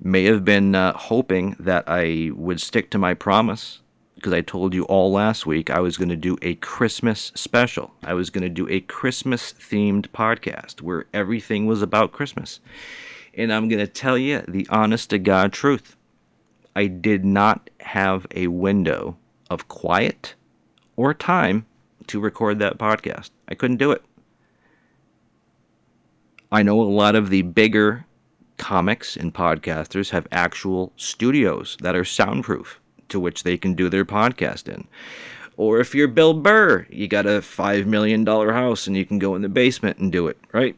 [0.00, 3.81] may have been uh, hoping that I would stick to my promise
[4.22, 7.92] because I told you all last week I was going to do a Christmas special.
[8.04, 12.60] I was going to do a Christmas themed podcast where everything was about Christmas.
[13.34, 15.96] And I'm going to tell you the honest to God truth.
[16.76, 19.16] I did not have a window
[19.50, 20.36] of quiet
[20.94, 21.66] or time
[22.06, 23.30] to record that podcast.
[23.48, 24.04] I couldn't do it.
[26.52, 28.06] I know a lot of the bigger
[28.56, 32.78] comics and podcasters have actual studios that are soundproof
[33.12, 34.86] to which they can do their podcast in.
[35.56, 39.34] Or if you're Bill Burr, you got a $5 million house and you can go
[39.34, 40.76] in the basement and do it, right?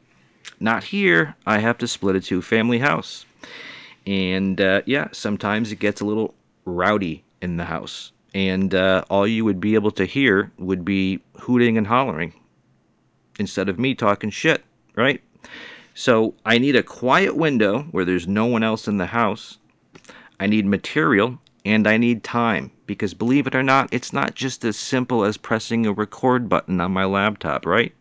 [0.61, 1.37] Not here.
[1.47, 3.25] I have to split a two family house.
[4.07, 8.13] And uh, yeah, sometimes it gets a little rowdy in the house.
[8.35, 12.35] And uh, all you would be able to hear would be hooting and hollering
[13.39, 14.65] instead of me talking shit,
[14.97, 15.23] right?
[15.95, 19.59] So I need a quiet window where there's no one else in the house.
[20.41, 24.65] I need material and I need time because believe it or not, it's not just
[24.65, 27.95] as simple as pressing a record button on my laptop, right?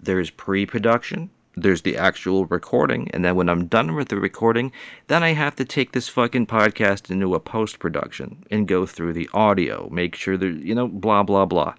[0.00, 4.72] There's pre production, there's the actual recording, and then when I'm done with the recording,
[5.06, 9.12] then I have to take this fucking podcast into a post production and go through
[9.12, 11.74] the audio, make sure there, you know, blah, blah, blah,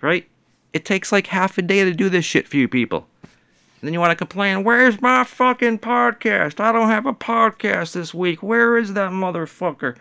[0.00, 0.26] right?
[0.72, 3.06] It takes like half a day to do this shit for you people.
[3.22, 6.58] And then you want to complain, where's my fucking podcast?
[6.58, 8.42] I don't have a podcast this week.
[8.42, 9.96] Where is that motherfucker?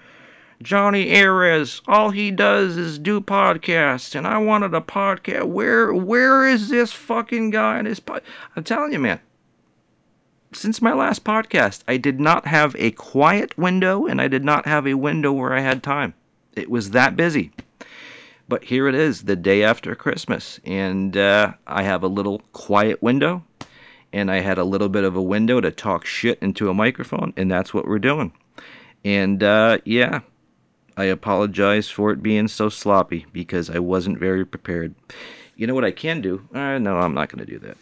[0.62, 5.44] Johnny Arez, all he does is do podcasts, and I wanted a podcast.
[5.44, 8.22] Where where is this fucking guy and his pod?
[8.56, 9.20] I'm telling you, man.
[10.54, 14.66] Since my last podcast, I did not have a quiet window, and I did not
[14.66, 16.14] have a window where I had time.
[16.56, 17.52] It was that busy.
[18.50, 23.04] But here it is, the day after Christmas, and uh, I have a little quiet
[23.04, 23.44] window
[24.14, 27.34] and I had a little bit of a window to talk shit into a microphone,
[27.36, 28.32] and that's what we're doing.
[29.04, 30.22] And uh, yeah,
[30.98, 34.96] I apologize for it being so sloppy because I wasn't very prepared.
[35.56, 36.48] You know what I can do?
[36.54, 37.78] Uh, no, I'm not going to do that.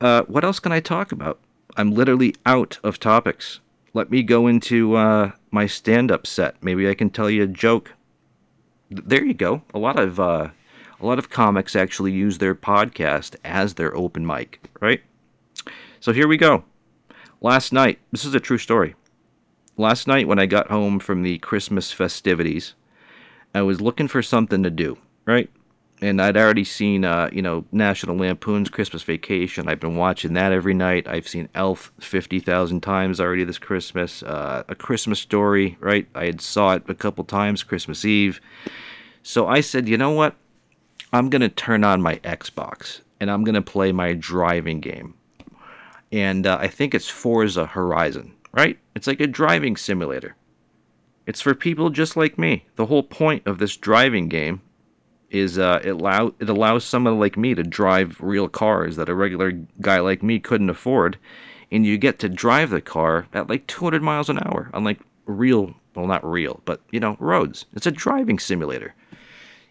[0.00, 1.40] Uh, what else can I talk about?
[1.76, 3.60] I'm literally out of topics.
[3.92, 6.62] Let me go into uh, my stand up set.
[6.62, 7.92] Maybe I can tell you a joke.
[8.88, 9.62] There you go.
[9.74, 10.18] A lot of.
[10.18, 10.50] Uh,
[11.00, 15.02] a lot of comics actually use their podcast as their open mic, right?
[16.00, 16.64] So here we go.
[17.42, 18.94] Last night, this is a true story.
[19.76, 22.74] Last night, when I got home from the Christmas festivities,
[23.54, 25.50] I was looking for something to do, right?
[26.00, 29.68] And I'd already seen, uh, you know, National Lampoon's Christmas Vacation.
[29.68, 31.08] I've been watching that every night.
[31.08, 34.22] I've seen Elf 50,000 times already this Christmas.
[34.22, 36.06] Uh, a Christmas Story, right?
[36.14, 38.40] I had saw it a couple times Christmas Eve.
[39.22, 40.34] So I said, you know what?
[41.12, 45.14] I'm going to turn on my Xbox and I'm going to play my driving game
[46.14, 48.78] and uh, I think it's Forza Horizon, right?
[48.94, 50.36] It's like a driving simulator.
[51.26, 52.66] It's for people just like me.
[52.76, 54.62] The whole point of this driving game
[55.30, 59.14] is uh, it allow it allows someone like me to drive real cars that a
[59.14, 61.18] regular guy like me couldn't afford,
[61.72, 65.00] and you get to drive the car at like 200 miles an hour on like
[65.26, 67.64] real, well not real, but you know roads.
[67.74, 68.94] It's a driving simulator.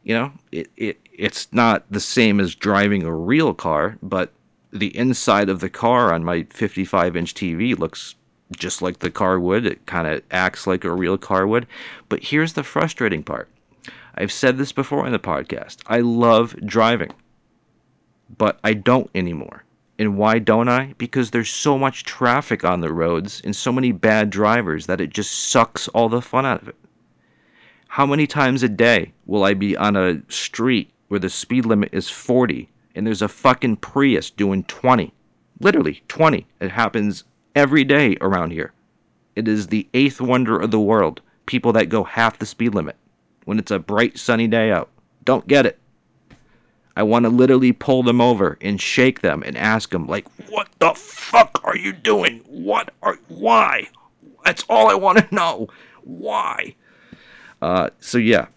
[0.04, 4.34] You know, it, it it's not the same as driving a real car, but
[4.72, 8.16] the inside of the car on my 55 inch TV looks
[8.52, 9.66] just like the car would.
[9.66, 11.68] It kind of acts like a real car would.
[12.10, 13.50] But here's the frustrating part
[14.16, 15.78] I've said this before in the podcast.
[15.88, 17.12] I love driving,
[18.38, 19.64] but I don't anymore.
[20.00, 20.94] And why don't I?
[20.98, 25.12] Because there's so much traffic on the roads and so many bad drivers that it
[25.12, 26.76] just sucks all the fun out of it.
[27.90, 31.90] How many times a day will I be on a street where the speed limit
[31.94, 35.14] is 40 and there's a fucking Prius doing 20.
[35.60, 36.48] Literally 20.
[36.60, 37.24] It happens
[37.56, 38.74] every day around here.
[39.36, 41.22] It is the eighth wonder of the world.
[41.46, 42.96] People that go half the speed limit
[43.46, 44.90] when it's a bright sunny day out.
[45.24, 45.80] Don't get it.
[46.96, 50.70] I want to literally pull them over and shake them and ask them like, "What
[50.80, 52.42] the fuck are you doing?
[52.48, 53.90] What are why?"
[54.46, 55.70] That's all I want to know.
[56.04, 56.76] Why?
[57.62, 58.48] Uh, so yeah.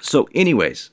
[0.00, 0.90] So anyways,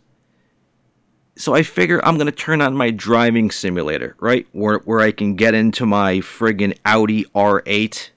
[1.42, 4.48] so I figure I'm gonna turn on my driving simulator, right?
[4.52, 8.10] Where where I can get into my friggin' Audi R8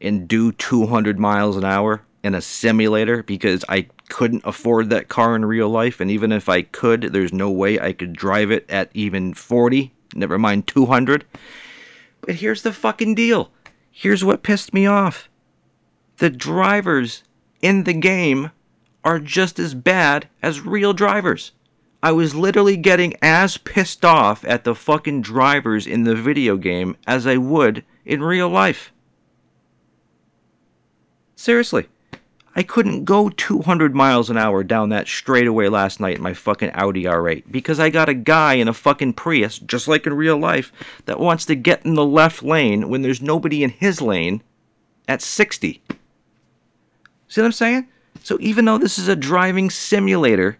[0.00, 5.34] and do 200 miles an hour in a simulator because I couldn't afford that car
[5.34, 8.68] in real life, and even if I could, there's no way I could drive it
[8.68, 9.92] at even 40.
[10.14, 11.24] Never mind 200.
[12.20, 13.50] But here's the fucking deal.
[13.90, 15.28] Here's what pissed me off.
[16.18, 17.24] The drivers
[17.60, 18.50] in the game
[19.04, 21.52] are just as bad as real drivers.
[22.02, 26.96] I was literally getting as pissed off at the fucking drivers in the video game
[27.06, 28.92] as I would in real life.
[31.36, 31.88] Seriously.
[32.54, 36.72] I couldn't go 200 miles an hour down that straightaway last night in my fucking
[36.74, 40.36] Audi R8 because I got a guy in a fucking Prius, just like in real
[40.36, 40.70] life,
[41.06, 44.42] that wants to get in the left lane when there's nobody in his lane
[45.08, 45.82] at 60.
[47.28, 47.88] See what I'm saying?
[48.22, 50.58] So even though this is a driving simulator,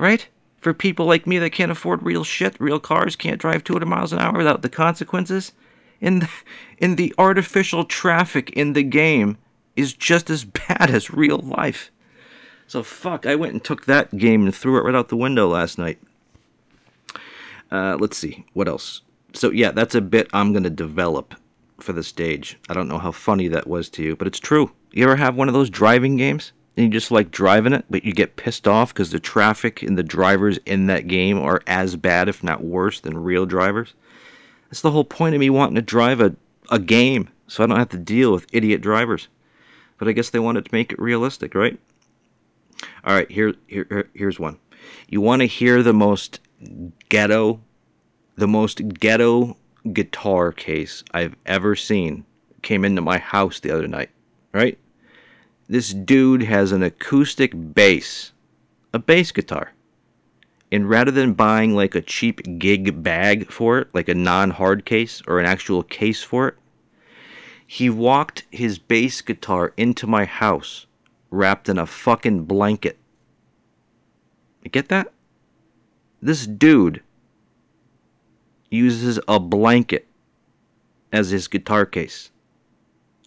[0.00, 0.28] right?
[0.60, 4.12] for people like me that can't afford real shit, real cars, can't drive 200 miles
[4.12, 5.52] an hour without the consequences.
[6.00, 6.28] And
[6.80, 9.38] the, artificial traffic in the game
[9.74, 11.90] is just as bad as real life.
[12.66, 15.48] So fuck, I went and took that game and threw it right out the window
[15.48, 15.98] last night.
[17.70, 19.02] Uh, let's see, what else?
[19.32, 21.34] So yeah, that's a bit I'm gonna develop
[21.80, 22.58] for the stage.
[22.68, 24.72] I don't know how funny that was to you, but it's true.
[24.92, 26.52] You ever have one of those driving games?
[26.76, 29.98] And you just like driving it, but you get pissed off because the traffic and
[29.98, 33.94] the drivers in that game are as bad, if not worse, than real drivers.
[34.68, 36.36] That's the whole point of me wanting to drive a,
[36.70, 39.28] a game, so I don't have to deal with idiot drivers.
[39.98, 41.78] But I guess they wanted to make it realistic, right?
[43.04, 44.58] All right, here, here here's one.
[45.08, 46.40] You want to hear the most
[47.08, 47.60] ghetto,
[48.36, 49.56] the most ghetto
[49.92, 52.24] guitar case I've ever seen
[52.62, 54.10] came into my house the other night,
[54.52, 54.78] right?
[55.70, 58.32] This dude has an acoustic bass,
[58.92, 59.72] a bass guitar.
[60.72, 64.84] And rather than buying like a cheap gig bag for it, like a non hard
[64.84, 66.54] case or an actual case for it,
[67.64, 70.86] he walked his bass guitar into my house
[71.30, 72.98] wrapped in a fucking blanket.
[74.64, 75.12] You get that?
[76.20, 77.00] This dude
[78.70, 80.08] uses a blanket
[81.12, 82.32] as his guitar case.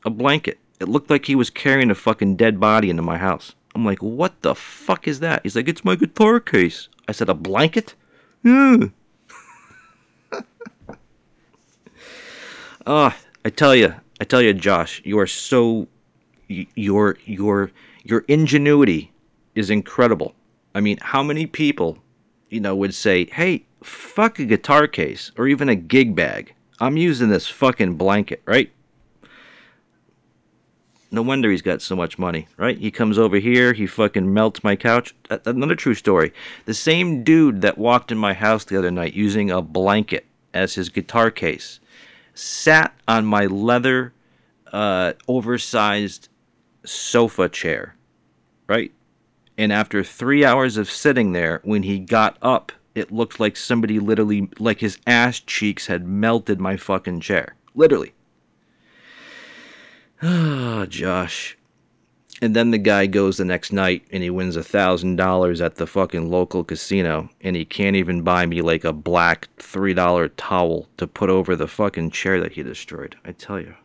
[0.03, 0.59] A blanket.
[0.83, 3.55] It looked like he was carrying a fucking dead body into my house.
[3.73, 5.41] I'm like, what the fuck is that?
[5.43, 6.89] He's like, it's my guitar case.
[7.07, 7.95] I said, a blanket?
[8.43, 8.87] Yeah.
[12.85, 15.87] Ah, oh, I tell you, I tell you, Josh, you are so,
[16.49, 17.71] your your
[18.03, 19.13] your ingenuity
[19.55, 20.35] is incredible.
[20.75, 21.99] I mean, how many people,
[22.49, 26.55] you know, would say, hey, fuck a guitar case or even a gig bag.
[26.81, 28.69] I'm using this fucking blanket, right?
[31.13, 32.75] No wonder he's got so much money, right?
[32.75, 35.13] He comes over here, he fucking melts my couch.
[35.45, 36.33] Another true story.
[36.65, 40.73] The same dude that walked in my house the other night using a blanket as
[40.73, 41.79] his guitar case
[42.33, 44.11] sat on my leather,
[44.71, 46.29] uh, oversized
[46.83, 47.95] sofa chair,
[48.65, 48.91] right?
[49.55, 53.99] And after three hours of sitting there, when he got up, it looked like somebody
[53.99, 57.55] literally, like his ass cheeks had melted my fucking chair.
[57.75, 58.13] Literally.
[60.23, 61.57] Ah, Josh.
[62.41, 65.75] And then the guy goes the next night and he wins a thousand dollars at
[65.75, 70.27] the fucking local casino and he can't even buy me like a black three dollar
[70.29, 73.15] towel to put over the fucking chair that he destroyed.
[73.23, 73.75] I tell you.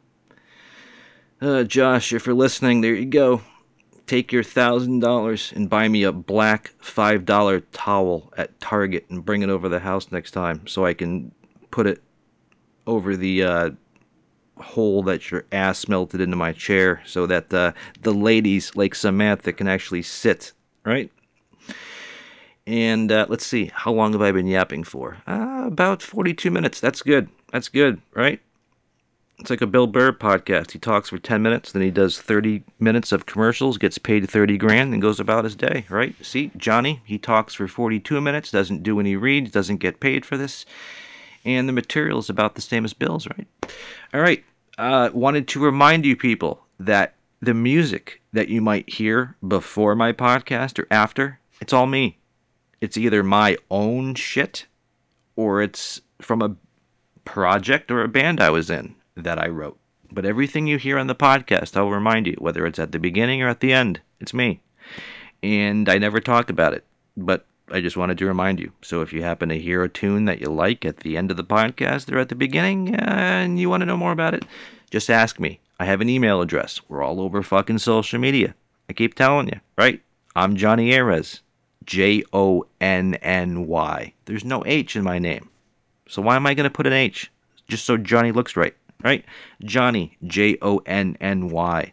[1.40, 3.42] Uh, Josh, if you're listening, there you go.
[4.06, 9.24] Take your thousand dollars and buy me a black five dollar towel at Target and
[9.24, 11.32] bring it over the house next time so I can
[11.70, 12.02] put it
[12.86, 13.70] over the uh,
[14.60, 19.52] hole that your ass melted into my chair so that uh, the ladies like Samantha
[19.52, 20.52] can actually sit,
[20.84, 21.10] right?
[22.66, 25.18] And uh, let's see, how long have I been yapping for?
[25.26, 26.80] Uh, about 42 minutes.
[26.80, 27.30] That's good.
[27.50, 28.40] That's good, right?
[29.38, 30.72] It's like a Bill Burr podcast.
[30.72, 34.58] He talks for 10 minutes, then he does 30 minutes of commercials, gets paid 30
[34.58, 36.14] grand, and goes about his day, right?
[36.22, 40.36] See, Johnny, he talks for 42 minutes, doesn't do any reads, doesn't get paid for
[40.36, 40.66] this,
[41.44, 43.46] and the material is about the same as Bill's, right?
[44.14, 44.44] All right.
[44.78, 50.12] Uh, wanted to remind you people that the music that you might hear before my
[50.12, 52.18] podcast or after, it's all me.
[52.80, 54.66] It's either my own shit
[55.36, 56.56] or it's from a
[57.24, 59.78] project or a band I was in that I wrote.
[60.10, 63.42] But everything you hear on the podcast, I'll remind you, whether it's at the beginning
[63.42, 64.62] or at the end, it's me.
[65.42, 66.84] And I never talk about it,
[67.16, 68.72] but I just wanted to remind you.
[68.82, 71.36] So if you happen to hear a tune that you like at the end of
[71.36, 74.44] the podcast or at the beginning and you want to know more about it,
[74.90, 75.60] just ask me.
[75.78, 76.80] I have an email address.
[76.88, 78.54] We're all over fucking social media.
[78.88, 80.00] I keep telling you, right?
[80.34, 81.40] I'm Johnny Arez.
[81.84, 84.12] J O N N Y.
[84.26, 85.48] There's no H in my name.
[86.08, 87.30] So why am I going to put an H?
[87.66, 89.24] Just so Johnny looks right right?
[89.62, 91.92] Johnny, J O N N Y.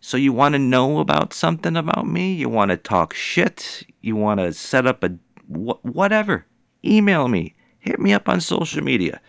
[0.01, 2.33] So you want to know about something about me?
[2.33, 3.87] You want to talk shit?
[4.01, 5.19] You want to set up a
[5.49, 6.47] wh- whatever?
[6.85, 7.55] Email me.
[7.79, 9.21] Hit me up on social media.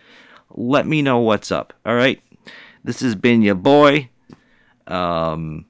[0.50, 1.72] Let me know what's up.
[1.84, 2.20] All right.
[2.84, 4.10] This has been your boy.
[4.86, 5.66] Um,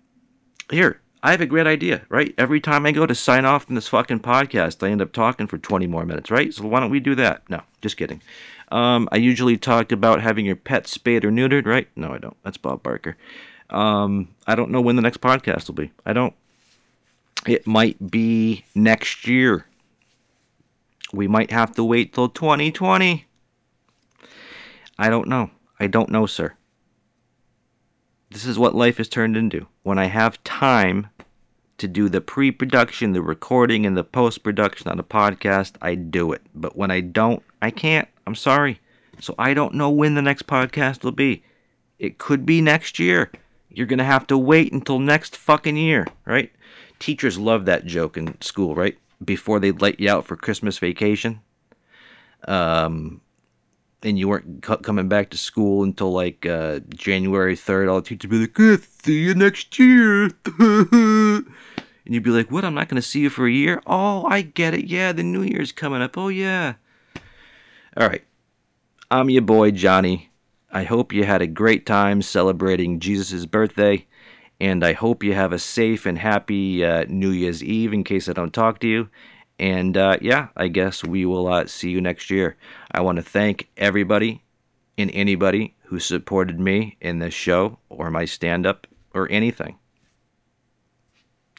[0.70, 2.32] here, I have a great idea, right?
[2.38, 5.46] Every time I go to sign off from this fucking podcast, I end up talking
[5.46, 6.54] for 20 more minutes, right?
[6.54, 7.42] So why don't we do that?
[7.50, 8.22] No, just kidding.
[8.70, 11.88] Um, I usually talk about having your pet spayed or neutered, right?
[11.96, 12.36] No, I don't.
[12.44, 13.16] That's Bob Barker.
[13.70, 15.90] Um, I don't know when the next podcast will be.
[16.06, 16.34] I don't.
[17.46, 19.66] It might be next year.
[21.12, 23.26] We might have to wait till 2020.
[24.98, 25.50] I don't know.
[25.80, 26.54] I don't know, sir.
[28.30, 29.66] This is what life has turned into.
[29.82, 31.08] When I have time
[31.78, 35.94] to do the pre production, the recording, and the post production on a podcast, I
[35.94, 36.42] do it.
[36.54, 38.08] But when I don't, I can't.
[38.26, 38.80] I'm sorry.
[39.20, 41.42] So I don't know when the next podcast will be.
[41.98, 43.30] It could be next year.
[43.70, 46.52] You're going to have to wait until next fucking year, right?
[46.98, 48.98] Teachers love that joke in school, right?
[49.24, 51.40] Before they let you out for Christmas vacation.
[52.46, 53.20] Um,
[54.02, 58.30] and you weren't coming back to school until like uh, January 3rd, all the teachers
[58.30, 60.30] would be like, eh, see you next year.
[60.58, 61.44] and
[62.04, 62.64] you'd be like, what?
[62.64, 63.82] I'm not going to see you for a year?
[63.86, 64.86] Oh, I get it.
[64.86, 66.16] Yeah, the new year's coming up.
[66.16, 66.74] Oh, yeah.
[67.96, 68.24] All right.
[69.10, 70.30] I'm your boy, Johnny.
[70.70, 74.06] I hope you had a great time celebrating Jesus' birthday.
[74.60, 78.28] And I hope you have a safe and happy uh, New Year's Eve in case
[78.28, 79.08] I don't talk to you.
[79.58, 82.56] And uh, yeah, I guess we will uh, see you next year.
[82.90, 84.42] I want to thank everybody
[84.96, 89.78] and anybody who supported me in this show or my stand up or anything.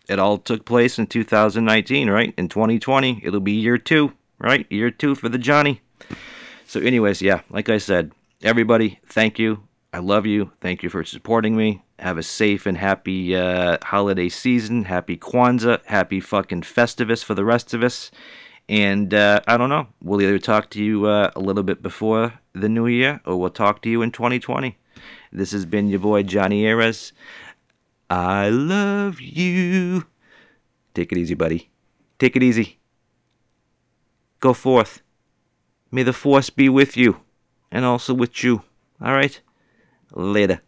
[0.08, 2.34] It all took place in 2019, right?
[2.38, 4.66] In 2020, it'll be year two, right?
[4.70, 5.82] Year two for the Johnny.
[6.66, 9.69] So, anyways, yeah, like I said, everybody, thank you.
[9.92, 10.52] I love you.
[10.62, 11.84] Thank you for supporting me.
[11.98, 14.86] Have a safe and happy uh, holiday season.
[14.86, 15.84] Happy Kwanzaa.
[15.86, 18.12] Happy fucking Festivus for the rest of us.
[18.68, 19.88] And uh, I don't know.
[20.02, 23.50] We'll either talk to you uh, a little bit before the new year or we'll
[23.50, 24.78] talk to you in 2020.
[25.32, 27.12] This has been your boy Johnny Arez.
[28.12, 30.06] I love you.
[30.94, 31.72] Take it easy, buddy.
[32.20, 32.78] Take it easy.
[34.40, 35.02] Go forth.
[35.92, 37.22] May the force be with you
[37.72, 38.64] and also with you.
[39.02, 39.42] All right?
[40.16, 40.62] Later.